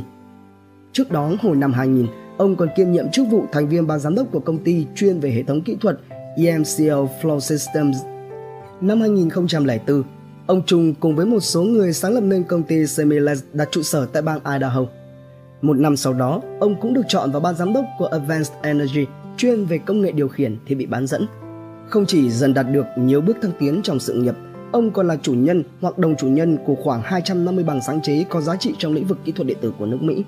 Trước 0.93 1.11
đó, 1.11 1.31
hồi 1.41 1.55
năm 1.55 1.73
2000, 1.73 2.07
ông 2.38 2.55
còn 2.55 2.69
kiêm 2.75 2.91
nhiệm 2.91 3.11
chức 3.11 3.27
vụ 3.27 3.45
thành 3.51 3.69
viên 3.69 3.88
ban 3.88 3.99
giám 3.99 4.15
đốc 4.15 4.31
của 4.31 4.39
công 4.39 4.57
ty 4.57 4.85
chuyên 4.95 5.19
về 5.19 5.31
hệ 5.31 5.43
thống 5.43 5.61
kỹ 5.61 5.77
thuật 5.81 5.99
EMCL 6.35 7.05
Flow 7.21 7.39
Systems. 7.39 7.97
Năm 8.81 9.01
2004, 9.01 10.03
Ông 10.47 10.61
Trung 10.65 10.93
cùng 10.99 11.15
với 11.15 11.25
một 11.25 11.39
số 11.39 11.63
người 11.63 11.93
sáng 11.93 12.13
lập 12.13 12.21
nên 12.21 12.43
công 12.43 12.63
ty 12.63 12.88
Semiles 12.88 13.43
đặt 13.53 13.67
trụ 13.71 13.81
sở 13.81 14.05
tại 14.05 14.21
bang 14.21 14.39
Idaho. 14.53 14.85
Một 15.61 15.77
năm 15.77 15.97
sau 15.97 16.13
đó, 16.13 16.41
ông 16.59 16.81
cũng 16.81 16.93
được 16.93 17.01
chọn 17.07 17.31
vào 17.31 17.41
ban 17.41 17.55
giám 17.55 17.73
đốc 17.73 17.85
của 17.99 18.05
Advanced 18.05 18.51
Energy 18.61 19.05
chuyên 19.38 19.65
về 19.65 19.77
công 19.77 20.01
nghệ 20.01 20.11
điều 20.11 20.27
khiển 20.27 20.57
thiết 20.65 20.75
bị 20.75 20.85
bán 20.85 21.07
dẫn. 21.07 21.27
Không 21.89 22.05
chỉ 22.05 22.29
dần 22.29 22.53
đạt 22.53 22.65
được 22.71 22.85
nhiều 22.97 23.21
bước 23.21 23.38
thăng 23.41 23.51
tiến 23.59 23.81
trong 23.83 23.99
sự 23.99 24.13
nghiệp, 24.13 24.33
ông 24.71 24.91
còn 24.91 25.07
là 25.07 25.17
chủ 25.21 25.33
nhân 25.33 25.63
hoặc 25.81 25.97
đồng 25.97 26.15
chủ 26.15 26.27
nhân 26.27 26.57
của 26.65 26.75
khoảng 26.83 27.01
250 27.01 27.63
bằng 27.63 27.81
sáng 27.88 28.01
chế 28.01 28.25
có 28.29 28.41
giá 28.41 28.55
trị 28.55 28.73
trong 28.77 28.93
lĩnh 28.93 29.07
vực 29.07 29.17
kỹ 29.25 29.31
thuật 29.31 29.47
điện 29.47 29.57
tử 29.61 29.73
của 29.79 29.85
nước 29.85 30.01
Mỹ. 30.01 30.23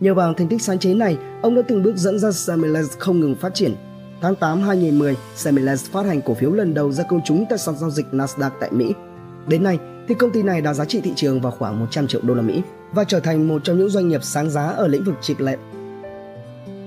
Nhờ 0.00 0.14
vào 0.14 0.34
thành 0.34 0.48
tích 0.48 0.62
sáng 0.62 0.78
chế 0.78 0.94
này, 0.94 1.16
ông 1.42 1.54
đã 1.54 1.62
từng 1.68 1.82
bước 1.82 1.96
dẫn 1.96 2.18
ra 2.18 2.32
Semiles 2.32 2.98
không 2.98 3.20
ngừng 3.20 3.34
phát 3.34 3.54
triển. 3.54 3.74
Tháng 4.20 4.36
8 4.36 4.62
2010, 4.62 5.16
Semiles 5.34 5.84
phát 5.84 6.06
hành 6.06 6.20
cổ 6.22 6.34
phiếu 6.34 6.52
lần 6.52 6.74
đầu 6.74 6.92
ra 6.92 7.04
công 7.04 7.20
chúng 7.24 7.44
tại 7.48 7.58
sàn 7.58 7.78
giao 7.78 7.90
dịch 7.90 8.06
Nasdaq 8.12 8.50
tại 8.60 8.70
Mỹ– 8.72 8.92
Đến 9.46 9.62
nay 9.62 9.78
thì 10.08 10.14
công 10.14 10.30
ty 10.30 10.42
này 10.42 10.60
đã 10.60 10.74
giá 10.74 10.84
trị 10.84 11.00
thị 11.00 11.12
trường 11.16 11.40
vào 11.40 11.52
khoảng 11.52 11.80
100 11.80 12.06
triệu 12.06 12.20
đô 12.24 12.34
la 12.34 12.42
Mỹ 12.42 12.62
và 12.92 13.04
trở 13.04 13.20
thành 13.20 13.48
một 13.48 13.64
trong 13.64 13.78
những 13.78 13.88
doanh 13.88 14.08
nghiệp 14.08 14.24
sáng 14.24 14.50
giá 14.50 14.66
ở 14.66 14.88
lĩnh 14.88 15.04
vực 15.04 15.14
chip 15.20 15.40
LED. 15.40 15.58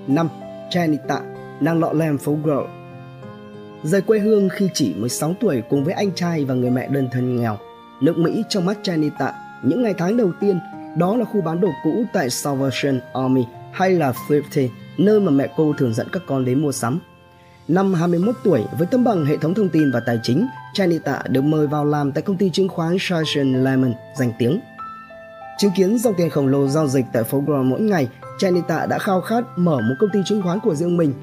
5. 0.08 0.30
Chanita, 0.70 1.22
nàng 1.62 1.80
lọ 1.80 1.94
lem 1.94 2.18
phố 2.18 2.38
Girl 2.44 2.66
Rời 3.84 4.02
quê 4.02 4.20
hương 4.20 4.50
khi 4.50 4.70
chỉ 4.74 4.94
16 4.94 5.36
tuổi 5.40 5.64
cùng 5.70 5.84
với 5.84 5.94
anh 5.94 6.12
trai 6.16 6.46
và 6.46 6.54
người 6.54 6.70
mẹ 6.70 6.88
đơn 6.88 7.10
thân 7.12 7.36
nghèo, 7.36 7.58
nước 8.02 8.18
Mỹ 8.18 8.44
trong 8.50 8.66
mắt 8.66 8.78
Chanita 8.84 9.34
những 9.64 9.84
ngày 9.84 9.94
tháng 9.98 10.18
đầu 10.18 10.32
tiên 10.40 10.60
đó 10.98 11.16
là 11.16 11.26
khu 11.26 11.42
bán 11.42 11.62
đồ 11.62 11.70
cũ 11.84 12.06
tại 12.14 12.30
Salvation 12.30 13.00
Army 13.14 13.46
hay 13.72 13.92
là 13.92 14.14
Thrifty, 14.28 14.68
nơi 14.98 15.20
mà 15.20 15.32
mẹ 15.32 15.48
cô 15.58 15.74
thường 15.78 15.94
dẫn 15.94 16.08
các 16.12 16.24
con 16.28 16.46
đến 16.46 16.62
mua 16.62 16.72
sắm. 16.72 17.00
Năm 17.68 17.94
21 17.94 18.36
tuổi, 18.44 18.64
với 18.78 18.88
tấm 18.88 19.04
bằng 19.04 19.26
hệ 19.26 19.38
thống 19.38 19.54
thông 19.54 19.70
tin 19.70 19.92
và 19.92 20.00
tài 20.00 20.20
chính, 20.24 20.48
Chanita 20.74 21.22
được 21.30 21.42
mời 21.42 21.68
vào 21.68 21.86
làm 21.86 22.12
tại 22.12 22.22
công 22.22 22.38
ty 22.38 22.50
chứng 22.50 22.70
khoán 22.70 22.98
Sargent 23.00 23.56
Lemon 23.56 23.94
danh 24.16 24.32
tiếng. 24.40 24.60
Chứng 25.58 25.72
kiến 25.76 25.98
dòng 25.98 26.14
tiền 26.18 26.30
khổng 26.30 26.48
lồ 26.48 26.68
giao 26.68 26.88
dịch 26.88 27.06
tại 27.14 27.24
phố 27.24 27.44
Grand 27.48 27.70
mỗi 27.70 27.82
ngày, 27.82 28.08
Chanita 28.40 28.86
đã 28.86 29.00
khao 29.00 29.22
khát 29.22 29.44
mở 29.56 29.76
một 29.76 29.96
công 30.00 30.10
ty 30.14 30.20
chứng 30.26 30.42
khoán 30.42 30.60
của 30.60 30.76
riêng 30.76 30.98
mình. 30.98 31.14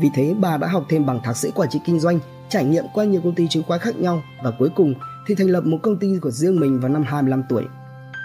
Vì 0.00 0.10
thế, 0.14 0.34
bà 0.40 0.56
đã 0.56 0.68
học 0.68 0.84
thêm 0.88 1.06
bằng 1.06 1.20
thạc 1.24 1.36
sĩ 1.36 1.50
quản 1.54 1.68
trị 1.68 1.80
kinh 1.84 2.00
doanh, 2.00 2.18
trải 2.48 2.64
nghiệm 2.64 2.84
qua 2.94 3.04
nhiều 3.04 3.20
công 3.24 3.34
ty 3.34 3.48
chứng 3.48 3.62
khoán 3.62 3.80
khác 3.80 3.96
nhau 3.96 4.22
và 4.42 4.50
cuối 4.58 4.68
cùng 4.76 4.94
thì 5.26 5.34
thành 5.34 5.48
lập 5.48 5.64
một 5.64 5.78
công 5.82 5.98
ty 5.98 6.08
của 6.22 6.30
riêng 6.30 6.60
mình 6.60 6.80
vào 6.80 6.88
năm 6.88 7.04
25 7.06 7.42
tuổi. 7.48 7.64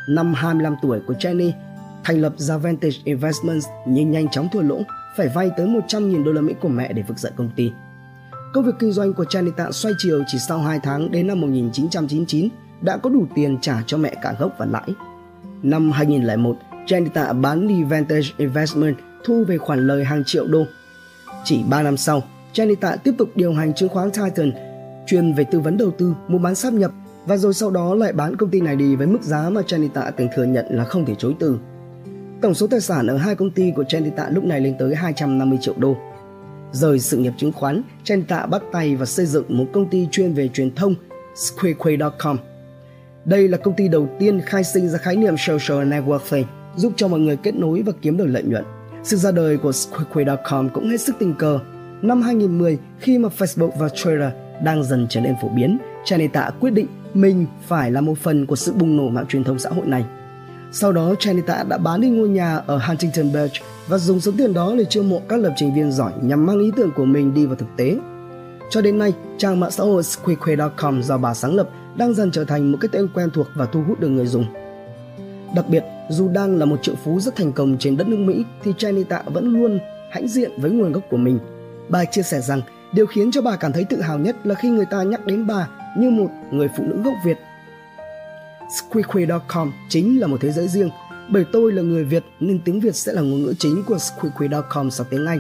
Năm 0.10 0.34
25 0.34 0.76
tuổi 0.82 1.00
của 1.08 1.14
Jenny 1.14 1.52
thành 2.04 2.22
lập 2.22 2.34
Zavantage 2.38 3.02
Investments 3.04 3.66
nhưng 3.88 4.12
nhanh 4.12 4.30
chóng 4.30 4.48
thua 4.52 4.62
lỗ 4.62 4.82
phải 5.18 5.28
vay 5.28 5.52
tới 5.58 5.68
100.000 5.68 6.24
đô 6.24 6.32
la 6.32 6.42
Mỹ 6.42 6.54
của 6.62 6.70
mẹ 6.70 6.94
để 6.94 7.02
vực 7.02 7.18
dậy 7.18 7.32
công 7.36 7.50
ty. 7.56 7.72
Công 8.54 8.66
việc 8.66 8.72
kinh 8.80 8.92
doanh 8.92 9.14
của 9.14 9.26
Chanita 9.26 9.72
xoay 9.72 9.96
chiều 9.98 10.24
chỉ 10.28 10.38
sau 10.48 10.60
2 10.60 10.80
tháng 10.84 11.12
đến 11.12 11.28
năm 11.28 11.42
1999 11.42 12.50
đã 12.82 12.98
có 12.98 13.10
đủ 13.10 13.28
tiền 13.36 13.58
trả 13.62 13.82
cho 13.88 13.98
mẹ 13.98 14.16
cả 14.22 14.36
gốc 14.40 14.56
và 14.58 14.66
lãi. 14.66 14.90
Năm 15.64 15.92
2001, 15.92 16.56
Chanita 16.86 17.34
bán 17.34 17.68
đi 17.68 17.84
Vantage 17.84 18.28
Investment 18.38 18.96
thu 19.24 19.44
về 19.48 19.58
khoản 19.58 19.88
lời 19.88 20.04
hàng 20.04 20.24
triệu 20.26 20.48
đô. 20.48 20.66
Chỉ 21.44 21.64
3 21.70 21.84
năm 21.84 21.98
sau, 21.98 22.24
Chanita 22.52 22.96
tiếp 22.96 23.14
tục 23.18 23.30
điều 23.36 23.54
hành 23.54 23.74
chứng 23.74 23.90
khoán 23.90 24.12
Titan, 24.12 24.52
chuyên 25.08 25.34
về 25.34 25.44
tư 25.44 25.60
vấn 25.60 25.78
đầu 25.78 25.92
tư, 25.92 26.14
mua 26.28 26.38
bán 26.38 26.56
sáp 26.56 26.74
nhập 26.74 26.92
và 27.26 27.38
rồi 27.38 27.54
sau 27.54 27.72
đó 27.72 27.96
lại 27.96 28.14
bán 28.14 28.36
công 28.36 28.50
ty 28.50 28.62
này 28.62 28.76
đi 28.76 28.96
với 28.96 29.08
mức 29.08 29.22
giá 29.22 29.50
mà 29.50 29.62
Chanita 29.68 30.12
từng 30.12 30.28
thừa 30.36 30.44
nhận 30.44 30.66
là 30.70 30.84
không 30.84 31.06
thể 31.06 31.16
chối 31.16 31.36
từ. 31.40 31.58
Tổng 32.42 32.54
số 32.54 32.68
tài 32.68 32.82
sản 32.82 33.08
ở 33.08 33.18
hai 33.18 33.36
công 33.36 33.52
ty 33.52 33.72
của 33.76 33.84
Chandita 33.84 34.30
lúc 34.30 34.44
này 34.44 34.62
lên 34.62 34.76
tới 34.80 34.96
250 34.96 35.58
triệu 35.62 35.74
đô. 35.78 35.98
Rời 36.74 37.00
sự 37.00 37.18
nghiệp 37.18 37.34
chứng 37.38 37.52
khoán, 37.52 37.82
Chandita 38.04 38.46
bắt 38.46 38.62
tay 38.72 38.96
và 38.96 39.06
xây 39.06 39.26
dựng 39.26 39.46
một 39.58 39.66
công 39.74 39.90
ty 39.90 40.08
chuyên 40.12 40.34
về 40.34 40.48
truyền 40.48 40.76
thông, 40.76 40.96
squarequay.com. 41.36 42.38
Đây 43.26 43.48
là 43.48 43.58
công 43.58 43.76
ty 43.76 43.88
đầu 43.88 44.10
tiên 44.20 44.42
khai 44.46 44.64
sinh 44.64 44.90
ra 44.90 44.98
khái 44.98 45.16
niệm 45.16 45.36
social 45.38 45.88
networking, 45.88 46.44
giúp 46.76 46.94
cho 46.96 47.08
mọi 47.08 47.20
người 47.20 47.38
kết 47.38 47.56
nối 47.56 47.82
và 47.82 47.94
kiếm 48.02 48.18
được 48.18 48.26
lợi 48.26 48.44
nhuận. 48.44 48.64
Sự 49.04 49.18
ra 49.18 49.32
đời 49.32 49.58
của 49.58 49.72
Squidway.com 49.72 50.70
cũng 50.70 50.90
hết 50.90 51.02
sức 51.02 51.16
tình 51.20 51.34
cờ. 51.34 51.60
Năm 52.02 52.22
2010, 52.22 52.78
khi 53.00 53.18
mà 53.18 53.30
Facebook 53.38 53.72
và 53.78 53.88
Twitter 53.88 54.32
đang 54.64 54.84
dần 54.84 55.08
trở 55.10 55.22
nên 55.22 55.36
phổ 55.42 55.50
biến, 55.50 55.78
Chanita 56.06 56.50
quyết 56.60 56.74
định 56.74 56.88
mình 57.14 57.46
phải 57.68 57.92
là 57.92 58.02
một 58.02 58.18
phần 58.18 58.46
của 58.46 58.56
sự 58.56 58.74
bùng 58.74 58.98
nổ 58.98 59.10
mạng 59.10 59.26
truyền 59.30 59.44
thông 59.44 59.60
xã 59.60 59.70
hội 59.70 59.86
này. 59.86 60.06
Sau 60.72 60.92
đó, 60.92 61.16
Chanita 61.20 61.64
đã 61.64 61.78
bán 61.78 62.02
đi 62.02 62.10
ngôi 62.10 62.30
nhà 62.30 62.58
ở 62.58 62.78
Huntington 62.78 63.34
Beach 63.34 63.52
và 63.88 63.98
dùng 63.98 64.20
số 64.20 64.32
tiền 64.38 64.54
đó 64.54 64.74
để 64.78 64.86
chiêu 64.86 65.04
mộ 65.04 65.22
các 65.30 65.40
lập 65.40 65.54
trình 65.56 65.74
viên 65.74 65.92
giỏi 65.92 66.12
nhằm 66.22 66.46
mang 66.46 66.60
ý 66.60 66.72
tưởng 66.76 66.92
của 66.96 67.06
mình 67.06 67.34
đi 67.34 67.46
vào 67.46 67.56
thực 67.56 67.70
tế. 67.78 67.98
Cho 68.70 68.82
đến 68.82 68.98
nay, 68.98 69.14
trang 69.38 69.60
mạng 69.60 69.72
xã 69.72 69.84
hội 69.84 70.04
Squidway.com 70.04 71.04
do 71.04 71.18
bà 71.18 71.34
sáng 71.34 71.56
lập 71.56 71.70
đang 71.96 72.14
dần 72.14 72.32
trở 72.32 72.46
thành 72.46 72.72
một 72.72 72.78
cái 72.82 72.90
tên 72.92 73.08
quen 73.14 73.30
thuộc 73.34 73.48
và 73.56 73.66
thu 73.66 73.84
hút 73.88 74.00
được 74.00 74.10
người 74.10 74.28
dùng. 74.28 74.46
Đặc 75.56 75.66
biệt, 75.70 75.84
dù 76.10 76.30
đang 76.30 76.58
là 76.58 76.66
một 76.66 76.84
triệu 76.84 76.96
phú 77.04 77.20
rất 77.20 77.36
thành 77.36 77.52
công 77.52 77.78
trên 77.80 77.98
đất 77.98 78.08
nước 78.08 78.18
Mỹ 78.18 78.46
thì 78.64 78.74
Chanita 78.78 79.24
vẫn 79.26 79.54
luôn 79.54 79.80
hãnh 80.12 80.28
diện 80.28 80.52
với 80.58 80.72
nguồn 80.72 80.92
gốc 80.92 81.04
của 81.10 81.18
mình. 81.18 81.40
Bà 81.90 82.06
chia 82.06 82.22
sẻ 82.22 82.42
rằng 82.42 82.62
điều 82.94 83.06
khiến 83.06 83.32
cho 83.32 83.42
bà 83.42 83.56
cảm 83.56 83.74
thấy 83.74 83.84
tự 83.84 84.02
hào 84.02 84.20
nhất 84.20 84.36
là 84.44 84.56
khi 84.56 84.70
người 84.70 84.86
ta 84.86 85.04
nhắc 85.04 85.26
đến 85.26 85.48
bà 85.48 85.68
như 85.98 86.10
một 86.10 86.30
người 86.52 86.68
phụ 86.78 86.84
nữ 86.84 87.02
gốc 87.04 87.14
Việt. 87.26 87.38
Squeaky.com 88.70 89.72
chính 89.90 90.22
là 90.22 90.28
một 90.28 90.38
thế 90.42 90.52
giới 90.52 90.68
riêng, 90.68 90.90
bởi 91.30 91.46
tôi 91.52 91.72
là 91.72 91.82
người 91.82 92.04
Việt 92.04 92.24
nên 92.40 92.60
tiếng 92.66 92.80
Việt 92.80 92.96
sẽ 92.96 93.14
là 93.14 93.22
ngôn 93.22 93.44
ngữ 93.44 93.54
chính 93.60 93.84
của 93.84 93.98
Squeaky.com 93.98 94.92
sang 94.92 95.08
tiếng 95.10 95.26
Anh. 95.26 95.40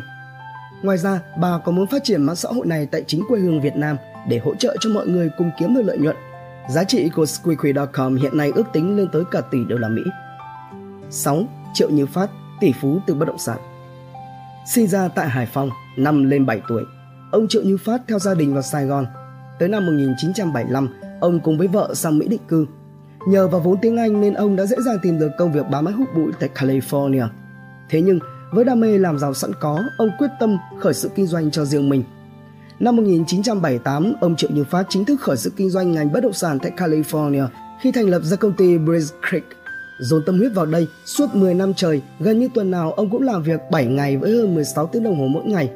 Ngoài 0.83 0.97
ra, 0.97 1.21
bà 1.41 1.57
có 1.65 1.71
muốn 1.71 1.87
phát 1.87 2.03
triển 2.03 2.23
mạng 2.23 2.35
xã 2.35 2.49
hội 2.49 2.67
này 2.67 2.85
tại 2.85 3.03
chính 3.07 3.23
quê 3.27 3.39
hương 3.39 3.61
Việt 3.61 3.75
Nam 3.75 3.97
để 4.27 4.39
hỗ 4.39 4.55
trợ 4.55 4.75
cho 4.79 4.89
mọi 4.89 5.07
người 5.07 5.29
cùng 5.37 5.51
kiếm 5.59 5.75
được 5.75 5.81
lợi 5.81 5.97
nhuận. 5.97 6.15
Giá 6.69 6.83
trị 6.83 7.09
của 7.15 7.25
Squeaky.com 7.25 8.15
hiện 8.15 8.37
nay 8.37 8.51
ước 8.55 8.63
tính 8.73 8.97
lên 8.97 9.07
tới 9.11 9.23
cả 9.31 9.41
tỷ 9.41 9.57
đô 9.69 9.77
la 9.77 9.87
Mỹ. 9.87 10.01
6. 11.09 11.43
Triệu 11.73 11.89
Như 11.89 12.05
Phát, 12.05 12.29
tỷ 12.59 12.71
phú 12.81 12.99
từ 13.07 13.13
bất 13.13 13.25
động 13.25 13.37
sản. 13.37 13.57
Sinh 14.67 14.87
ra 14.87 15.07
tại 15.07 15.29
Hải 15.29 15.45
Phòng, 15.45 15.69
năm 15.97 16.23
lên 16.23 16.45
7 16.45 16.61
tuổi, 16.67 16.83
ông 17.31 17.47
Triệu 17.47 17.63
Như 17.63 17.77
Phát 17.77 18.01
theo 18.07 18.19
gia 18.19 18.33
đình 18.33 18.53
vào 18.53 18.61
Sài 18.61 18.85
Gòn. 18.85 19.05
Tới 19.59 19.69
năm 19.69 19.85
1975, 19.85 20.89
ông 21.21 21.39
cùng 21.39 21.57
với 21.57 21.67
vợ 21.67 21.93
sang 21.93 22.19
Mỹ 22.19 22.27
định 22.27 22.41
cư. 22.47 22.65
Nhờ 23.27 23.47
vào 23.47 23.61
vốn 23.61 23.77
tiếng 23.81 23.97
Anh 23.97 24.21
nên 24.21 24.33
ông 24.33 24.55
đã 24.55 24.65
dễ 24.65 24.77
dàng 24.85 24.97
tìm 25.01 25.19
được 25.19 25.29
công 25.37 25.51
việc 25.51 25.65
bám 25.71 25.85
máy 25.85 25.93
hút 25.93 26.07
bụi 26.15 26.31
tại 26.39 26.49
California. 26.55 27.27
Thế 27.89 28.01
nhưng, 28.01 28.19
với 28.51 28.65
đam 28.65 28.79
mê 28.79 28.97
làm 28.97 29.19
giàu 29.19 29.33
sẵn 29.33 29.51
có, 29.59 29.83
ông 29.97 30.09
quyết 30.19 30.29
tâm 30.39 30.57
khởi 30.79 30.93
sự 30.93 31.09
kinh 31.15 31.27
doanh 31.27 31.51
cho 31.51 31.65
riêng 31.65 31.89
mình. 31.89 32.03
Năm 32.79 32.95
1978, 32.95 34.13
ông 34.21 34.35
Triệu 34.35 34.49
Như 34.53 34.63
Phát 34.63 34.85
chính 34.89 35.05
thức 35.05 35.21
khởi 35.21 35.37
sự 35.37 35.51
kinh 35.57 35.69
doanh 35.69 35.91
ngành 35.91 36.11
bất 36.11 36.23
động 36.23 36.33
sản 36.33 36.59
tại 36.59 36.71
California 36.77 37.47
khi 37.81 37.91
thành 37.91 38.09
lập 38.09 38.21
ra 38.23 38.37
công 38.37 38.53
ty 38.53 38.77
Bridge 38.77 39.15
Creek. 39.29 39.43
Dồn 39.99 40.23
tâm 40.25 40.37
huyết 40.37 40.51
vào 40.55 40.65
đây, 40.65 40.87
suốt 41.05 41.35
10 41.35 41.53
năm 41.53 41.73
trời, 41.73 42.01
gần 42.19 42.39
như 42.39 42.49
tuần 42.53 42.71
nào 42.71 42.91
ông 42.91 43.09
cũng 43.09 43.21
làm 43.21 43.43
việc 43.43 43.59
7 43.71 43.85
ngày 43.85 44.17
với 44.17 44.31
hơn 44.31 44.55
16 44.55 44.87
tiếng 44.87 45.03
đồng 45.03 45.19
hồ 45.19 45.27
mỗi 45.27 45.43
ngày. 45.45 45.69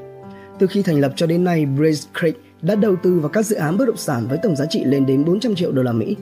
Từ 0.60 0.68
khi 0.68 0.82
thành 0.82 1.00
lập 1.00 1.14
cho 1.16 1.26
đến 1.26 1.44
nay, 1.44 1.66
Bridge 1.66 2.10
Creek 2.20 2.36
đã 2.62 2.76
đầu 2.76 2.96
tư 3.04 3.20
vào 3.20 3.30
các 3.30 3.46
dự 3.46 3.56
án 3.56 3.78
bất 3.78 3.86
động 3.86 3.98
sản 3.98 4.28
với 4.28 4.38
tổng 4.44 4.56
giá 4.56 4.66
trị 4.66 4.84
lên 4.84 5.06
đến 5.06 5.26
400 5.26 5.56
triệu 5.56 5.72
đô 5.72 5.84
la 5.84 5.92
Mỹ. 5.92 6.16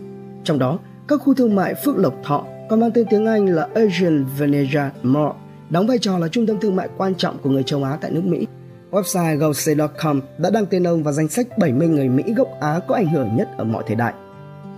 Trong 0.44 0.60
đó, 0.60 0.80
các 1.08 1.22
khu 1.22 1.34
thương 1.34 1.56
mại 1.56 1.76
Phước 1.76 1.98
Lộc 1.98 2.14
Thọ 2.24 2.46
còn 2.70 2.80
mang 2.80 2.92
tên 2.92 3.06
tiếng 3.10 3.26
Anh 3.26 3.46
là 3.46 3.68
Asian 3.76 4.26
Venetia 4.38 4.90
Mall 5.04 5.32
đóng 5.70 5.88
vai 5.88 5.98
trò 5.98 6.18
là 6.18 6.28
trung 6.28 6.48
tâm 6.48 6.60
thương 6.60 6.76
mại 6.76 6.90
quan 6.98 7.16
trọng 7.16 7.38
của 7.38 7.50
người 7.50 7.64
châu 7.64 7.84
Á 7.84 7.98
tại 8.02 8.12
nước 8.12 8.26
Mỹ. 8.26 8.48
Website 8.92 9.38
GoSay.com 9.38 10.22
đã 10.38 10.50
đăng 10.50 10.66
tên 10.66 10.88
ông 10.88 11.04
vào 11.04 11.14
danh 11.14 11.28
sách 11.28 11.58
70 11.58 11.88
người 11.88 12.10
Mỹ 12.10 12.24
gốc 12.38 12.48
Á 12.62 12.80
có 12.88 12.96
ảnh 12.96 13.08
hưởng 13.08 13.36
nhất 13.36 13.50
ở 13.58 13.64
mọi 13.64 13.84
thời 13.88 13.96
đại. 13.96 14.14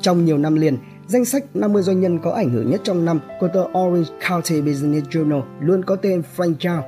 Trong 0.01 0.25
nhiều 0.25 0.37
năm 0.37 0.55
liền, 0.55 0.77
danh 1.07 1.25
sách 1.25 1.43
50 1.53 1.83
doanh 1.83 2.01
nhân 2.01 2.19
có 2.19 2.31
ảnh 2.31 2.49
hưởng 2.49 2.71
nhất 2.71 2.81
trong 2.83 3.05
năm 3.05 3.19
của 3.39 3.47
tờ 3.47 3.61
Orange 3.61 4.09
County 4.29 4.61
Business 4.61 5.07
Journal 5.07 5.41
luôn 5.59 5.83
có 5.85 5.95
tên 5.95 6.23
Frank 6.37 6.55
Zhao. 6.57 6.81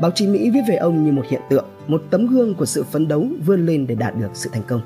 Báo 0.00 0.10
chí 0.10 0.26
Mỹ 0.26 0.50
viết 0.50 0.62
về 0.68 0.76
ông 0.76 1.04
như 1.04 1.12
một 1.12 1.24
hiện 1.28 1.42
tượng, 1.50 1.64
một 1.86 2.02
tấm 2.10 2.26
gương 2.26 2.54
của 2.54 2.66
sự 2.66 2.82
phấn 2.82 3.08
đấu 3.08 3.26
vươn 3.46 3.66
lên 3.66 3.86
để 3.86 3.94
đạt 3.94 4.16
được 4.16 4.30
sự 4.34 4.50
thành 4.52 4.62
công. 4.68 4.80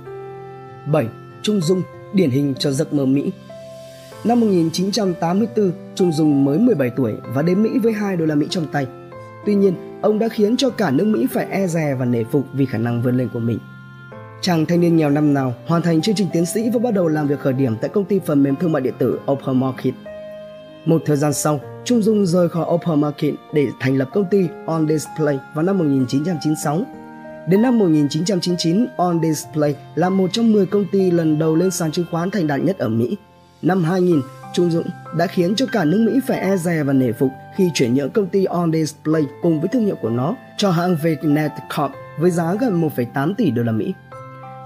7. 0.92 1.06
Trung 1.42 1.60
Dung, 1.60 1.82
điển 2.14 2.30
hình 2.30 2.54
cho 2.58 2.70
giấc 2.70 2.92
mơ 2.92 3.06
Mỹ 3.06 3.32
Năm 4.26 4.40
1984, 4.40 5.72
Trung 5.94 6.12
Dung 6.12 6.44
mới 6.44 6.58
17 6.58 6.90
tuổi 6.90 7.12
và 7.34 7.42
đến 7.42 7.62
Mỹ 7.62 7.70
với 7.82 7.92
2 7.92 8.16
đô 8.16 8.24
la 8.26 8.34
Mỹ 8.34 8.46
trong 8.50 8.66
tay. 8.72 8.86
Tuy 9.46 9.54
nhiên, 9.54 10.00
ông 10.02 10.18
đã 10.18 10.28
khiến 10.28 10.56
cho 10.56 10.70
cả 10.70 10.90
nước 10.90 11.04
Mỹ 11.04 11.26
phải 11.30 11.46
e 11.50 11.66
dè 11.66 11.94
và 11.98 12.04
nể 12.04 12.24
phục 12.24 12.44
vì 12.52 12.66
khả 12.66 12.78
năng 12.78 13.02
vươn 13.02 13.16
lên 13.16 13.28
của 13.32 13.38
mình. 13.38 13.58
Chàng 14.40 14.66
thanh 14.66 14.80
niên 14.80 14.96
nghèo 14.96 15.10
năm 15.10 15.34
nào 15.34 15.54
hoàn 15.66 15.82
thành 15.82 16.00
chương 16.00 16.14
trình 16.14 16.26
tiến 16.32 16.46
sĩ 16.46 16.70
và 16.70 16.78
bắt 16.78 16.94
đầu 16.94 17.08
làm 17.08 17.26
việc 17.26 17.40
khởi 17.40 17.52
điểm 17.52 17.76
tại 17.80 17.90
công 17.94 18.04
ty 18.04 18.20
phần 18.26 18.42
mềm 18.42 18.56
thương 18.56 18.72
mại 18.72 18.82
điện 18.82 18.94
tử 18.98 19.18
Open 19.32 19.60
Market. 19.60 19.94
Một 20.84 21.02
thời 21.06 21.16
gian 21.16 21.32
sau, 21.32 21.60
Trung 21.84 22.02
Dung 22.02 22.26
rời 22.26 22.48
khỏi 22.48 22.66
Open 22.68 23.00
Market 23.00 23.34
để 23.52 23.66
thành 23.80 23.96
lập 23.96 24.08
công 24.14 24.24
ty 24.30 24.48
On 24.66 24.88
Display 24.88 25.38
vào 25.54 25.64
năm 25.64 25.78
1996. 25.78 26.80
Đến 27.48 27.62
năm 27.62 27.78
1999, 27.78 28.86
On 28.96 29.20
Display 29.22 29.76
là 29.94 30.08
một 30.08 30.28
trong 30.32 30.52
10 30.52 30.66
công 30.66 30.84
ty 30.92 31.10
lần 31.10 31.38
đầu 31.38 31.54
lên 31.54 31.70
sàn 31.70 31.92
chứng 31.92 32.06
khoán 32.10 32.30
thành 32.30 32.46
đạt 32.46 32.60
nhất 32.60 32.78
ở 32.78 32.88
Mỹ. 32.88 33.16
Năm 33.62 33.84
2000, 33.84 34.22
Trung 34.52 34.70
Dũng 34.70 34.86
đã 35.16 35.26
khiến 35.26 35.54
cho 35.56 35.66
cả 35.72 35.84
nước 35.84 35.98
Mỹ 35.98 36.20
phải 36.26 36.40
e 36.40 36.56
dè 36.56 36.82
và 36.82 36.92
nể 36.92 37.12
phục 37.12 37.30
khi 37.56 37.70
chuyển 37.74 37.94
nhượng 37.94 38.10
công 38.10 38.26
ty 38.26 38.44
On 38.44 38.72
Display 38.72 39.22
cùng 39.42 39.60
với 39.60 39.68
thương 39.68 39.86
hiệu 39.86 39.96
của 40.02 40.10
nó 40.10 40.34
cho 40.56 40.70
hãng 40.70 40.96
Vnet 40.96 41.50
Corp 41.76 41.92
với 42.18 42.30
giá 42.30 42.54
gần 42.60 42.80
1,8 42.80 43.34
tỷ 43.34 43.50
đô 43.50 43.62
la 43.62 43.72
Mỹ. 43.72 43.94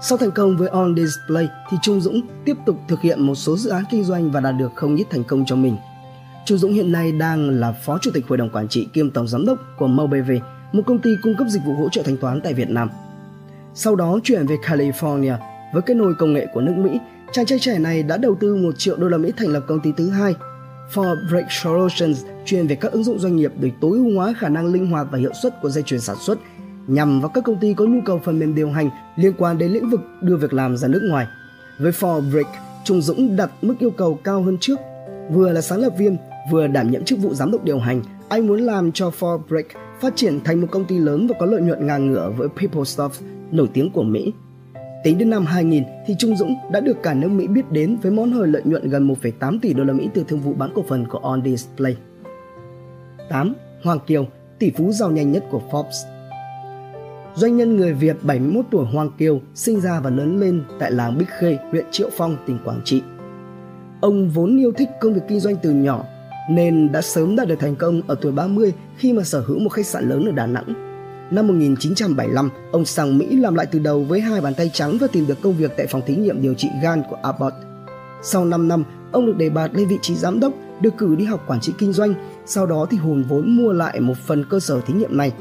Sau 0.01 0.17
thành 0.17 0.31
công 0.31 0.57
với 0.57 0.69
On 0.69 0.95
Display 0.95 1.49
thì 1.69 1.77
Trung 1.81 2.01
Dũng 2.01 2.21
tiếp 2.45 2.57
tục 2.65 2.75
thực 2.87 3.01
hiện 3.01 3.21
một 3.21 3.35
số 3.35 3.57
dự 3.57 3.69
án 3.69 3.83
kinh 3.91 4.03
doanh 4.03 4.31
và 4.31 4.39
đạt 4.39 4.55
được 4.57 4.71
không 4.75 4.95
ít 4.95 5.05
thành 5.09 5.23
công 5.23 5.45
cho 5.45 5.55
mình. 5.55 5.77
Trung 6.45 6.57
Dũng 6.57 6.73
hiện 6.73 6.91
nay 6.91 7.11
đang 7.11 7.49
là 7.49 7.71
Phó 7.71 7.97
Chủ 8.01 8.11
tịch 8.13 8.27
Hội 8.27 8.37
đồng 8.37 8.49
Quản 8.49 8.67
trị 8.67 8.87
kiêm 8.93 9.11
Tổng 9.11 9.27
Giám 9.27 9.45
đốc 9.45 9.57
của 9.77 9.87
MoBV, 9.87 10.31
một 10.71 10.81
công 10.85 10.99
ty 10.99 11.09
cung 11.21 11.35
cấp 11.37 11.47
dịch 11.47 11.63
vụ 11.65 11.73
hỗ 11.73 11.89
trợ 11.89 12.03
thanh 12.05 12.17
toán 12.17 12.41
tại 12.41 12.53
Việt 12.53 12.69
Nam. 12.69 12.89
Sau 13.73 13.95
đó 13.95 14.19
chuyển 14.23 14.47
về 14.47 14.55
California 14.55 15.35
với 15.73 15.81
cái 15.81 15.95
nồi 15.95 16.13
công 16.19 16.33
nghệ 16.33 16.47
của 16.53 16.61
nước 16.61 16.73
Mỹ 16.77 16.99
Chàng 17.31 17.45
trai 17.45 17.59
trẻ 17.59 17.79
này 17.79 18.03
đã 18.03 18.17
đầu 18.17 18.35
tư 18.39 18.55
1 18.55 18.71
triệu 18.77 18.97
đô 18.97 19.07
la 19.07 19.17
Mỹ 19.17 19.31
thành 19.37 19.47
lập 19.47 19.63
công 19.67 19.79
ty 19.79 19.91
thứ 19.97 20.09
hai, 20.09 20.35
For 20.93 21.15
Break 21.29 21.45
Solutions, 21.49 22.25
chuyên 22.45 22.67
về 22.67 22.75
các 22.75 22.91
ứng 22.91 23.03
dụng 23.03 23.19
doanh 23.19 23.35
nghiệp 23.35 23.51
để 23.59 23.71
tối 23.81 23.97
ưu 23.97 24.15
hóa 24.15 24.33
khả 24.37 24.49
năng 24.49 24.65
linh 24.73 24.87
hoạt 24.87 25.07
và 25.11 25.17
hiệu 25.17 25.31
suất 25.41 25.61
của 25.61 25.69
dây 25.69 25.83
chuyền 25.83 25.99
sản 25.99 26.15
xuất 26.19 26.39
nhằm 26.87 27.21
vào 27.21 27.31
các 27.33 27.43
công 27.43 27.59
ty 27.59 27.73
có 27.73 27.85
nhu 27.85 27.99
cầu 28.05 28.21
phần 28.23 28.39
mềm 28.39 28.55
điều 28.55 28.69
hành 28.69 28.89
liên 29.15 29.33
quan 29.37 29.57
đến 29.57 29.71
lĩnh 29.71 29.89
vực 29.89 29.99
đưa 30.21 30.37
việc 30.37 30.53
làm 30.53 30.77
ra 30.77 30.87
nước 30.87 31.01
ngoài. 31.09 31.27
Với 31.79 31.91
For 31.91 32.31
Break, 32.31 32.47
Trung 32.83 33.01
Dũng 33.01 33.35
đặt 33.35 33.51
mức 33.61 33.75
yêu 33.79 33.91
cầu 33.91 34.19
cao 34.23 34.41
hơn 34.41 34.57
trước. 34.61 34.79
Vừa 35.31 35.51
là 35.51 35.61
sáng 35.61 35.79
lập 35.79 35.93
viên, 35.97 36.17
vừa 36.51 36.67
đảm 36.67 36.91
nhiệm 36.91 37.03
chức 37.03 37.19
vụ 37.19 37.33
giám 37.33 37.51
đốc 37.51 37.63
điều 37.63 37.79
hành, 37.79 38.01
anh 38.29 38.47
muốn 38.47 38.61
làm 38.61 38.91
cho 38.91 39.11
For 39.19 39.37
Break 39.37 39.67
phát 40.01 40.15
triển 40.15 40.39
thành 40.43 40.61
một 40.61 40.67
công 40.71 40.85
ty 40.85 40.97
lớn 40.97 41.27
và 41.27 41.35
có 41.39 41.45
lợi 41.45 41.61
nhuận 41.61 41.87
ngang 41.87 42.11
ngửa 42.11 42.31
với 42.37 42.47
PeopleSoft 42.47 43.21
nổi 43.51 43.69
tiếng 43.73 43.91
của 43.91 44.03
Mỹ. 44.03 44.33
Tính 45.03 45.17
đến 45.17 45.29
năm 45.29 45.45
2000 45.45 45.83
thì 46.05 46.15
Trung 46.19 46.35
Dũng 46.35 46.55
đã 46.71 46.79
được 46.79 47.03
cả 47.03 47.13
nước 47.13 47.27
Mỹ 47.27 47.47
biết 47.47 47.71
đến 47.71 47.97
với 48.01 48.11
món 48.11 48.31
hời 48.31 48.47
lợi 48.47 48.61
nhuận 48.65 48.89
gần 48.89 49.07
1,8 49.07 49.59
tỷ 49.61 49.73
đô 49.73 49.83
la 49.83 49.93
Mỹ 49.93 50.09
từ 50.13 50.23
thương 50.27 50.39
vụ 50.39 50.53
bán 50.53 50.71
cổ 50.75 50.83
phần 50.87 51.05
của 51.07 51.17
On 51.17 51.43
Display. 51.45 51.97
8. 53.29 53.53
Hoàng 53.83 53.99
Kiều, 54.07 54.27
tỷ 54.59 54.71
phú 54.71 54.91
giàu 54.91 55.11
nhanh 55.11 55.31
nhất 55.31 55.45
của 55.51 55.61
Forbes. 55.71 56.07
Doanh 57.35 57.57
nhân 57.57 57.77
người 57.77 57.93
Việt 57.93 58.17
71 58.21 58.65
tuổi 58.71 58.85
Hoàng 58.85 59.11
Kiều 59.17 59.41
sinh 59.55 59.81
ra 59.81 59.99
và 59.99 60.09
lớn 60.09 60.39
lên 60.39 60.63
tại 60.79 60.91
làng 60.91 61.17
Bích 61.17 61.29
Khê, 61.39 61.57
huyện 61.71 61.85
Triệu 61.91 62.09
Phong, 62.17 62.37
tỉnh 62.47 62.57
Quảng 62.65 62.81
Trị. 62.85 63.01
Ông 64.01 64.29
vốn 64.29 64.57
yêu 64.57 64.71
thích 64.71 64.89
công 65.01 65.13
việc 65.13 65.21
kinh 65.27 65.39
doanh 65.39 65.55
từ 65.61 65.71
nhỏ 65.71 66.05
nên 66.49 66.91
đã 66.91 67.01
sớm 67.01 67.35
đạt 67.35 67.47
được 67.47 67.59
thành 67.59 67.75
công 67.75 68.01
ở 68.07 68.15
tuổi 68.21 68.31
30 68.31 68.73
khi 68.97 69.13
mà 69.13 69.23
sở 69.23 69.39
hữu 69.39 69.59
một 69.59 69.69
khách 69.69 69.85
sạn 69.85 70.09
lớn 70.09 70.25
ở 70.25 70.31
Đà 70.31 70.47
Nẵng 70.47 70.90
Năm 71.31 71.47
1975, 71.47 72.49
ông 72.71 72.85
sang 72.85 73.17
Mỹ 73.17 73.35
làm 73.35 73.55
lại 73.55 73.65
từ 73.71 73.79
đầu 73.79 74.03
với 74.03 74.19
hai 74.19 74.41
bàn 74.41 74.53
tay 74.53 74.71
trắng 74.73 74.97
và 75.01 75.07
tìm 75.07 75.27
được 75.27 75.41
công 75.41 75.53
việc 75.53 75.71
tại 75.77 75.87
phòng 75.87 76.01
thí 76.05 76.15
nghiệm 76.15 76.41
điều 76.41 76.53
trị 76.53 76.67
gan 76.83 77.03
của 77.09 77.17
Abbott. 77.23 77.53
Sau 78.23 78.45
5 78.45 78.67
năm, 78.67 78.83
ông 79.11 79.25
được 79.25 79.37
đề 79.37 79.49
bạt 79.49 79.71
lên 79.73 79.87
vị 79.87 79.97
trí 80.01 80.15
giám 80.15 80.39
đốc, 80.39 80.53
được 80.81 80.97
cử 80.97 81.15
đi 81.15 81.25
học 81.25 81.43
quản 81.47 81.59
trị 81.59 81.73
kinh 81.77 81.93
doanh, 81.93 82.13
sau 82.45 82.65
đó 82.65 82.87
thì 82.89 82.97
hùn 82.97 83.23
vốn 83.23 83.55
mua 83.55 83.71
lại 83.71 83.99
một 83.99 84.13
phần 84.27 84.45
cơ 84.49 84.59
sở 84.59 84.81
thí 84.81 84.93
nghiệm 84.93 85.17
này. 85.17 85.31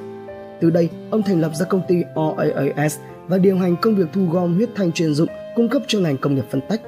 Từ 0.60 0.70
đây, 0.70 0.88
ông 1.10 1.22
thành 1.22 1.40
lập 1.40 1.52
ra 1.54 1.66
công 1.66 1.82
ty 1.88 1.96
OAAS 2.14 2.98
và 3.28 3.38
điều 3.38 3.58
hành 3.58 3.76
công 3.76 3.96
việc 3.96 4.06
thu 4.12 4.26
gom 4.30 4.54
huyết 4.54 4.68
thanh 4.74 4.92
chuyên 4.92 5.14
dụng 5.14 5.28
cung 5.56 5.68
cấp 5.68 5.82
cho 5.86 5.98
ngành 5.98 6.16
công 6.16 6.34
nghiệp 6.34 6.44
phân 6.50 6.60
tách. 6.68 6.80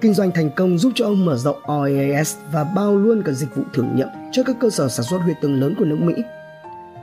Kinh 0.00 0.14
doanh 0.14 0.30
thành 0.32 0.50
công 0.56 0.78
giúp 0.78 0.92
cho 0.94 1.04
ông 1.04 1.24
mở 1.24 1.36
rộng 1.36 1.60
OAS 1.62 2.36
và 2.52 2.64
bao 2.64 2.96
luôn 2.96 3.22
cả 3.22 3.32
dịch 3.32 3.56
vụ 3.56 3.62
thử 3.72 3.82
nghiệm 3.82 4.08
cho 4.32 4.42
các 4.42 4.56
cơ 4.60 4.70
sở 4.70 4.88
sản 4.88 5.06
xuất 5.10 5.18
huyết 5.18 5.36
tương 5.42 5.60
lớn 5.60 5.74
của 5.78 5.84
nước 5.84 5.98
Mỹ. 6.00 6.14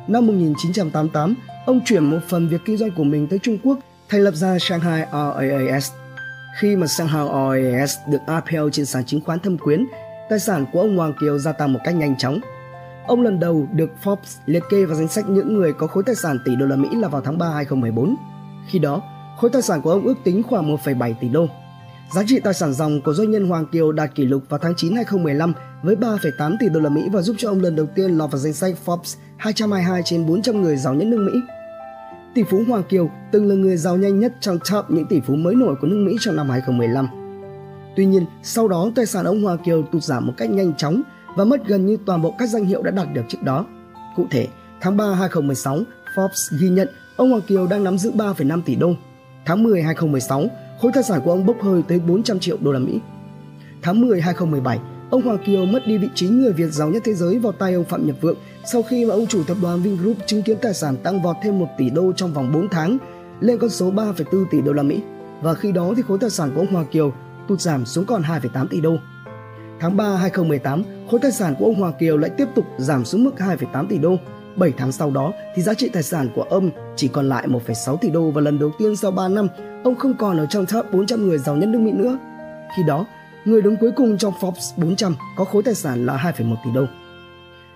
Năm 0.08 0.28
1988, 0.28 1.36
ông 1.66 1.80
chuyển 1.86 2.04
một 2.04 2.20
phần 2.28 2.48
việc 2.48 2.62
kinh 2.66 2.78
doanh 2.78 2.92
của 2.92 3.04
mình 3.04 3.28
tới 3.28 3.40
Trung 3.40 3.58
Quốc, 3.64 3.80
thành 4.10 4.22
lập 4.22 4.36
ra 4.36 4.58
Shanghai 4.60 5.06
RAAS. 5.12 5.92
Khi 6.60 6.76
mà 6.76 6.88
Shanghai 6.88 7.26
RAAS 7.28 7.98
được 8.10 8.18
IPO 8.28 8.70
trên 8.70 8.86
sàn 8.86 9.06
chứng 9.06 9.22
khoán 9.22 9.40
thâm 9.40 9.58
quyến, 9.58 9.86
tài 10.30 10.40
sản 10.40 10.66
của 10.74 10.80
ông 10.80 10.98
Hoàng 10.98 11.14
Kiều 11.22 11.40
gia 11.40 11.52
tăng 11.52 11.74
một 11.74 11.80
cách 11.84 11.96
nhanh 11.96 12.18
chóng. 12.18 12.40
Ông 13.08 13.22
lần 13.22 13.40
đầu 13.40 13.68
được 13.74 13.90
Forbes 14.04 14.40
liệt 14.46 14.64
kê 14.70 14.86
vào 14.86 14.96
danh 14.96 15.08
sách 15.08 15.30
những 15.30 15.54
người 15.54 15.74
có 15.74 15.88
khối 15.88 16.04
tài 16.04 16.16
sản 16.16 16.38
tỷ 16.46 16.56
đô 16.56 16.66
la 16.66 16.76
Mỹ 16.76 16.90
là 16.92 17.08
vào 17.08 17.22
tháng 17.22 17.38
3 17.38 17.50
2014. 17.50 18.16
Khi 18.68 18.80
đó, 18.80 19.02
khối 19.38 19.50
tài 19.50 19.62
sản 19.62 19.82
của 19.82 19.92
ông 19.92 20.06
ước 20.06 20.16
tính 20.24 20.44
khoảng 20.44 20.76
1,7 20.76 21.14
tỷ 21.22 21.30
đô. 21.30 21.48
Giá 22.14 22.24
trị 22.28 22.40
tài 22.40 22.54
sản 22.54 22.74
dòng 22.74 23.02
của 23.02 23.14
doanh 23.14 23.32
nhân 23.32 23.48
Hoàng 23.48 23.66
Kiều 23.66 23.92
đạt 23.92 24.16
kỷ 24.16 24.26
lục 24.26 24.44
vào 24.50 24.60
tháng 24.60 24.74
9 24.78 24.96
2015 24.96 25.54
với 25.84 25.96
3,8 25.96 26.56
tỷ 26.60 26.70
đô 26.70 26.80
la 26.80 26.90
Mỹ 26.90 27.02
và 27.12 27.22
giúp 27.22 27.36
cho 27.40 27.50
ông 27.50 27.62
lần 27.62 27.76
đầu 27.76 27.86
tiên 27.96 28.18
lọt 28.18 28.32
vào 28.32 28.40
danh 28.40 28.54
sách 28.54 28.74
Forbes 28.86 29.18
222 29.38 30.02
trên 30.06 30.26
400 30.26 30.62
người 30.62 30.78
giàu 30.78 30.94
nhất 30.94 31.08
nước 31.08 31.30
Mỹ. 31.32 31.40
Tỷ 32.34 32.44
phú 32.44 32.64
Hoàng 32.68 32.84
Kiều 32.84 33.10
từng 33.32 33.50
là 33.50 33.56
người 33.56 33.78
giàu 33.78 33.98
nhanh 33.98 34.20
nhất 34.20 34.34
trong 34.40 34.60
top 34.72 34.86
những 34.90 35.06
tỷ 35.06 35.22
phú 35.22 35.36
mới 35.36 35.56
nổi 35.56 35.76
của 35.82 35.88
nước 35.88 36.06
Mỹ 36.08 36.18
trong 36.20 36.36
năm 36.36 36.50
2015. 36.50 37.08
Tuy 37.96 38.06
nhiên, 38.06 38.26
sau 38.44 38.68
đó 38.68 38.92
tài 38.96 39.06
sản 39.06 39.26
ông 39.26 39.44
Hoàng 39.44 39.58
Kiều 39.66 39.84
tụt 39.84 40.04
giảm 40.04 40.28
một 40.28 40.34
cách 40.38 40.50
nhanh 40.50 40.74
chóng 40.74 41.02
và 41.36 41.46
mất 41.46 41.68
gần 41.68 41.86
như 41.86 41.98
toàn 42.06 42.22
bộ 42.22 42.36
các 42.38 42.50
danh 42.50 42.66
hiệu 42.66 42.84
đã 42.84 42.92
đạt 42.92 43.08
được 43.14 43.22
trước 43.28 43.44
đó. 43.44 43.66
Cụ 44.16 44.26
thể, 44.32 44.48
tháng 44.82 44.98
3 44.98 45.06
2016, 45.14 45.80
Forbes 46.16 46.58
ghi 46.62 46.70
nhận 46.70 46.88
ông 47.18 47.30
Hoàng 47.30 47.42
Kiều 47.48 47.68
đang 47.68 47.84
nắm 47.84 47.98
giữ 47.98 48.12
3,5 48.12 48.62
tỷ 48.62 48.76
đô. 48.76 48.94
Tháng 49.46 49.64
10 49.64 49.82
2016, 49.82 50.46
khối 50.82 50.92
tài 50.94 51.04
sản 51.04 51.22
của 51.26 51.32
ông 51.32 51.46
bốc 51.46 51.62
hơi 51.62 51.82
tới 51.88 52.00
400 52.00 52.40
triệu 52.40 52.58
đô 52.62 52.72
la 52.72 52.80
Mỹ. 52.80 53.00
Tháng 53.82 54.02
10 54.02 54.22
2017, 54.22 54.80
ông 55.10 55.22
Hoàng 55.22 55.38
Kiều 55.46 55.66
mất 55.66 55.88
đi 55.88 55.98
vị 55.98 56.10
trí 56.16 56.28
người 56.28 56.54
Việt 56.54 56.68
giàu 56.72 56.90
nhất 56.90 57.04
thế 57.06 57.14
giới 57.14 57.40
vào 57.40 57.52
tay 57.52 57.74
ông 57.74 57.86
Phạm 57.86 58.08
Nhật 58.08 58.16
Vượng 58.22 58.38
sau 58.66 58.84
khi 58.84 59.06
mà 59.06 59.14
ông 59.14 59.28
chủ 59.28 59.44
tập 59.48 59.58
đoàn 59.62 59.82
Vingroup 59.82 60.18
chứng 60.26 60.42
kiến 60.42 60.58
tài 60.62 60.74
sản 60.74 60.96
tăng 61.04 61.22
vọt 61.22 61.36
thêm 61.44 61.60
1 61.60 61.68
tỷ 61.78 61.90
đô 61.90 62.14
trong 62.14 62.34
vòng 62.34 62.52
4 62.54 62.70
tháng 62.70 62.98
lên 63.40 63.58
con 63.58 63.70
số 63.70 63.92
3,4 63.92 64.46
tỷ 64.52 64.62
đô 64.62 64.74
la 64.74 64.84
Mỹ. 64.84 65.02
Và 65.42 65.54
khi 65.54 65.72
đó 65.72 65.94
thì 65.98 66.02
khối 66.08 66.18
tài 66.22 66.30
sản 66.30 66.52
của 66.56 66.62
ông 66.62 66.74
Hoàng 66.74 66.86
Kiều 66.92 67.14
tụt 67.48 67.62
giảm 67.62 67.86
xuống 67.86 68.06
còn 68.06 68.22
2,8 68.22 68.68
tỷ 68.68 68.82
đô. 68.82 68.98
Tháng 69.80 69.98
3 69.98 70.16
2018, 70.16 70.84
khối 71.12 71.20
tài 71.20 71.32
sản 71.32 71.56
của 71.60 71.66
ông 71.66 71.76
Hoàng 71.76 71.94
Kiều 72.00 72.18
lại 72.18 72.30
tiếp 72.38 72.48
tục 72.56 72.66
giảm 72.78 73.06
xuống 73.06 73.24
mức 73.24 73.32
2,8 73.38 73.88
tỷ 73.88 73.98
đô. 73.98 74.16
7 74.56 74.74
tháng 74.78 74.92
sau 74.92 75.12
đó 75.12 75.34
thì 75.56 75.62
giá 75.62 75.74
trị 75.74 75.90
tài 75.90 76.04
sản 76.04 76.30
của 76.36 76.42
ông 76.42 76.70
chỉ 76.96 77.08
còn 77.08 77.30
lại 77.30 77.48
1,6 77.48 77.98
tỷ 77.98 78.10
đô 78.10 78.32
và 78.32 78.42
lần 78.42 78.60
đầu 78.60 78.72
tiên 78.80 78.96
sau 78.96 79.12
3 79.12 79.28
năm, 79.28 79.48
ông 79.84 79.96
không 79.96 80.14
còn 80.18 80.38
ở 80.38 80.46
trong 80.46 80.66
top 80.66 80.86
400 80.92 81.28
người 81.28 81.38
giàu 81.38 81.56
nhất 81.56 81.70
nước 81.70 81.80
Mỹ 81.80 81.92
nữa. 81.92 82.18
Khi 82.78 82.84
đó, 82.84 83.06
người 83.48 83.62
đứng 83.62 83.78
cuối 83.78 83.92
cùng 83.92 84.18
trong 84.18 84.34
Forbes 84.40 84.74
400 84.78 85.16
có 85.36 85.46
khối 85.46 85.64
tài 85.64 85.76
sản 85.76 86.06
là 86.06 86.34
2,1 86.38 86.56
tỷ 86.66 86.72
đô. 86.74 86.86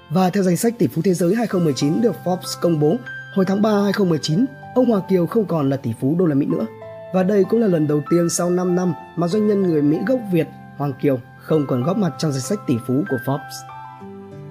Và 0.10 0.30
theo 0.30 0.44
danh 0.44 0.58
sách 0.58 0.74
tỷ 0.78 0.88
phú 0.88 1.02
thế 1.02 1.14
giới 1.14 1.36
2019 1.36 2.02
được 2.02 2.16
Forbes 2.24 2.62
công 2.62 2.80
bố, 2.80 2.96
hồi 3.36 3.46
tháng 3.46 3.62
3 3.62 3.70
2019, 3.84 4.46
ông 4.76 4.86
Hoàng 4.86 5.04
Kiều 5.10 5.28
không 5.28 5.46
còn 5.46 5.70
là 5.70 5.78
tỷ 5.78 5.94
phú 6.02 6.16
đô 6.20 6.26
la 6.26 6.36
Mỹ 6.36 6.46
nữa. 6.46 6.66
Và 7.14 7.24
đây 7.24 7.44
cũng 7.50 7.62
là 7.62 7.68
lần 7.68 7.88
đầu 7.88 8.02
tiên 8.10 8.30
sau 8.30 8.50
5 8.50 8.76
năm 8.76 8.94
mà 9.16 9.28
doanh 9.28 9.48
nhân 9.48 9.62
người 9.62 9.82
Mỹ 9.82 9.98
gốc 10.08 10.20
Việt 10.32 10.48
Hoàng 10.78 10.94
Kiều 11.02 11.20
không 11.38 11.66
còn 11.68 11.84
góp 11.84 11.98
mặt 11.98 12.14
trong 12.18 12.32
danh 12.32 12.42
sách 12.42 12.60
tỷ 12.68 12.76
phú 12.88 13.04
của 13.10 13.18
Forbes. 13.26 13.66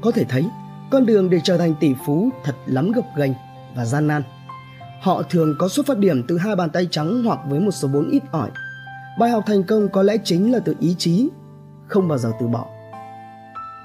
Có 0.03 0.11
thể 0.11 0.25
thấy, 0.29 0.45
con 0.91 1.07
đường 1.07 1.31
để 1.31 1.41
trở 1.45 1.59
thành 1.59 1.75
tỷ 1.81 1.95
phú 2.07 2.31
thật 2.45 2.55
lắm 2.67 2.93
gập 2.93 3.05
ghềnh 3.17 3.33
và 3.77 3.85
gian 3.85 4.07
nan. 4.07 4.23
Họ 5.01 5.23
thường 5.23 5.55
có 5.59 5.69
xuất 5.69 5.87
phát 5.87 5.99
điểm 5.99 6.23
từ 6.29 6.39
hai 6.39 6.57
bàn 6.57 6.71
tay 6.71 6.89
trắng 6.91 7.23
hoặc 7.25 7.39
với 7.49 7.61
một 7.61 7.71
số 7.71 7.89
vốn 7.89 8.11
ít 8.11 8.23
ỏi. 8.31 8.51
Bài 9.19 9.31
học 9.31 9.45
thành 9.47 9.65
công 9.65 9.89
có 9.89 10.03
lẽ 10.03 10.17
chính 10.25 10.53
là 10.53 10.59
từ 10.59 10.75
ý 10.81 10.95
chí, 10.99 11.29
không 11.89 12.09
bao 12.09 12.19
giờ 12.19 12.31
từ 12.41 12.47
bỏ. 12.47 12.67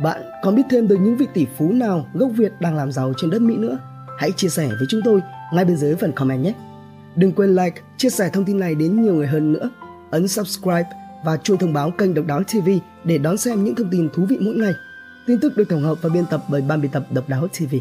Bạn 0.03 0.21
còn 0.43 0.55
biết 0.55 0.63
thêm 0.69 0.87
được 0.87 0.97
những 1.01 1.17
vị 1.17 1.27
tỷ 1.33 1.45
phú 1.57 1.71
nào 1.71 2.05
gốc 2.13 2.31
Việt 2.35 2.51
đang 2.59 2.75
làm 2.75 2.91
giàu 2.91 3.13
trên 3.17 3.29
đất 3.29 3.41
Mỹ 3.41 3.57
nữa? 3.57 3.77
Hãy 4.19 4.31
chia 4.31 4.49
sẻ 4.49 4.67
với 4.67 4.87
chúng 4.89 5.01
tôi 5.05 5.21
ngay 5.53 5.65
bên 5.65 5.77
dưới 5.77 5.95
phần 5.95 6.11
comment 6.11 6.43
nhé. 6.43 6.53
Đừng 7.15 7.31
quên 7.31 7.55
like, 7.55 7.81
chia 7.97 8.09
sẻ 8.09 8.29
thông 8.33 8.45
tin 8.45 8.59
này 8.59 8.75
đến 8.75 9.01
nhiều 9.01 9.13
người 9.13 9.27
hơn 9.27 9.53
nữa. 9.53 9.69
Ấn 10.11 10.27
subscribe 10.27 10.89
và 11.25 11.37
chuông 11.37 11.57
thông 11.57 11.73
báo 11.73 11.91
kênh 11.91 12.13
Độc 12.13 12.25
Đáo 12.25 12.43
TV 12.43 12.69
để 13.03 13.17
đón 13.17 13.37
xem 13.37 13.63
những 13.63 13.75
thông 13.75 13.89
tin 13.89 14.09
thú 14.13 14.25
vị 14.25 14.37
mỗi 14.41 14.55
ngày. 14.55 14.73
Tin 15.27 15.39
tức 15.41 15.57
được 15.57 15.69
tổng 15.69 15.83
hợp 15.83 15.95
và 16.01 16.09
biên 16.09 16.25
tập 16.25 16.43
bởi 16.49 16.61
ban 16.61 16.81
biên 16.81 16.91
tập 16.91 17.05
Độc 17.11 17.29
Đáo 17.29 17.47
TV. 17.47 17.75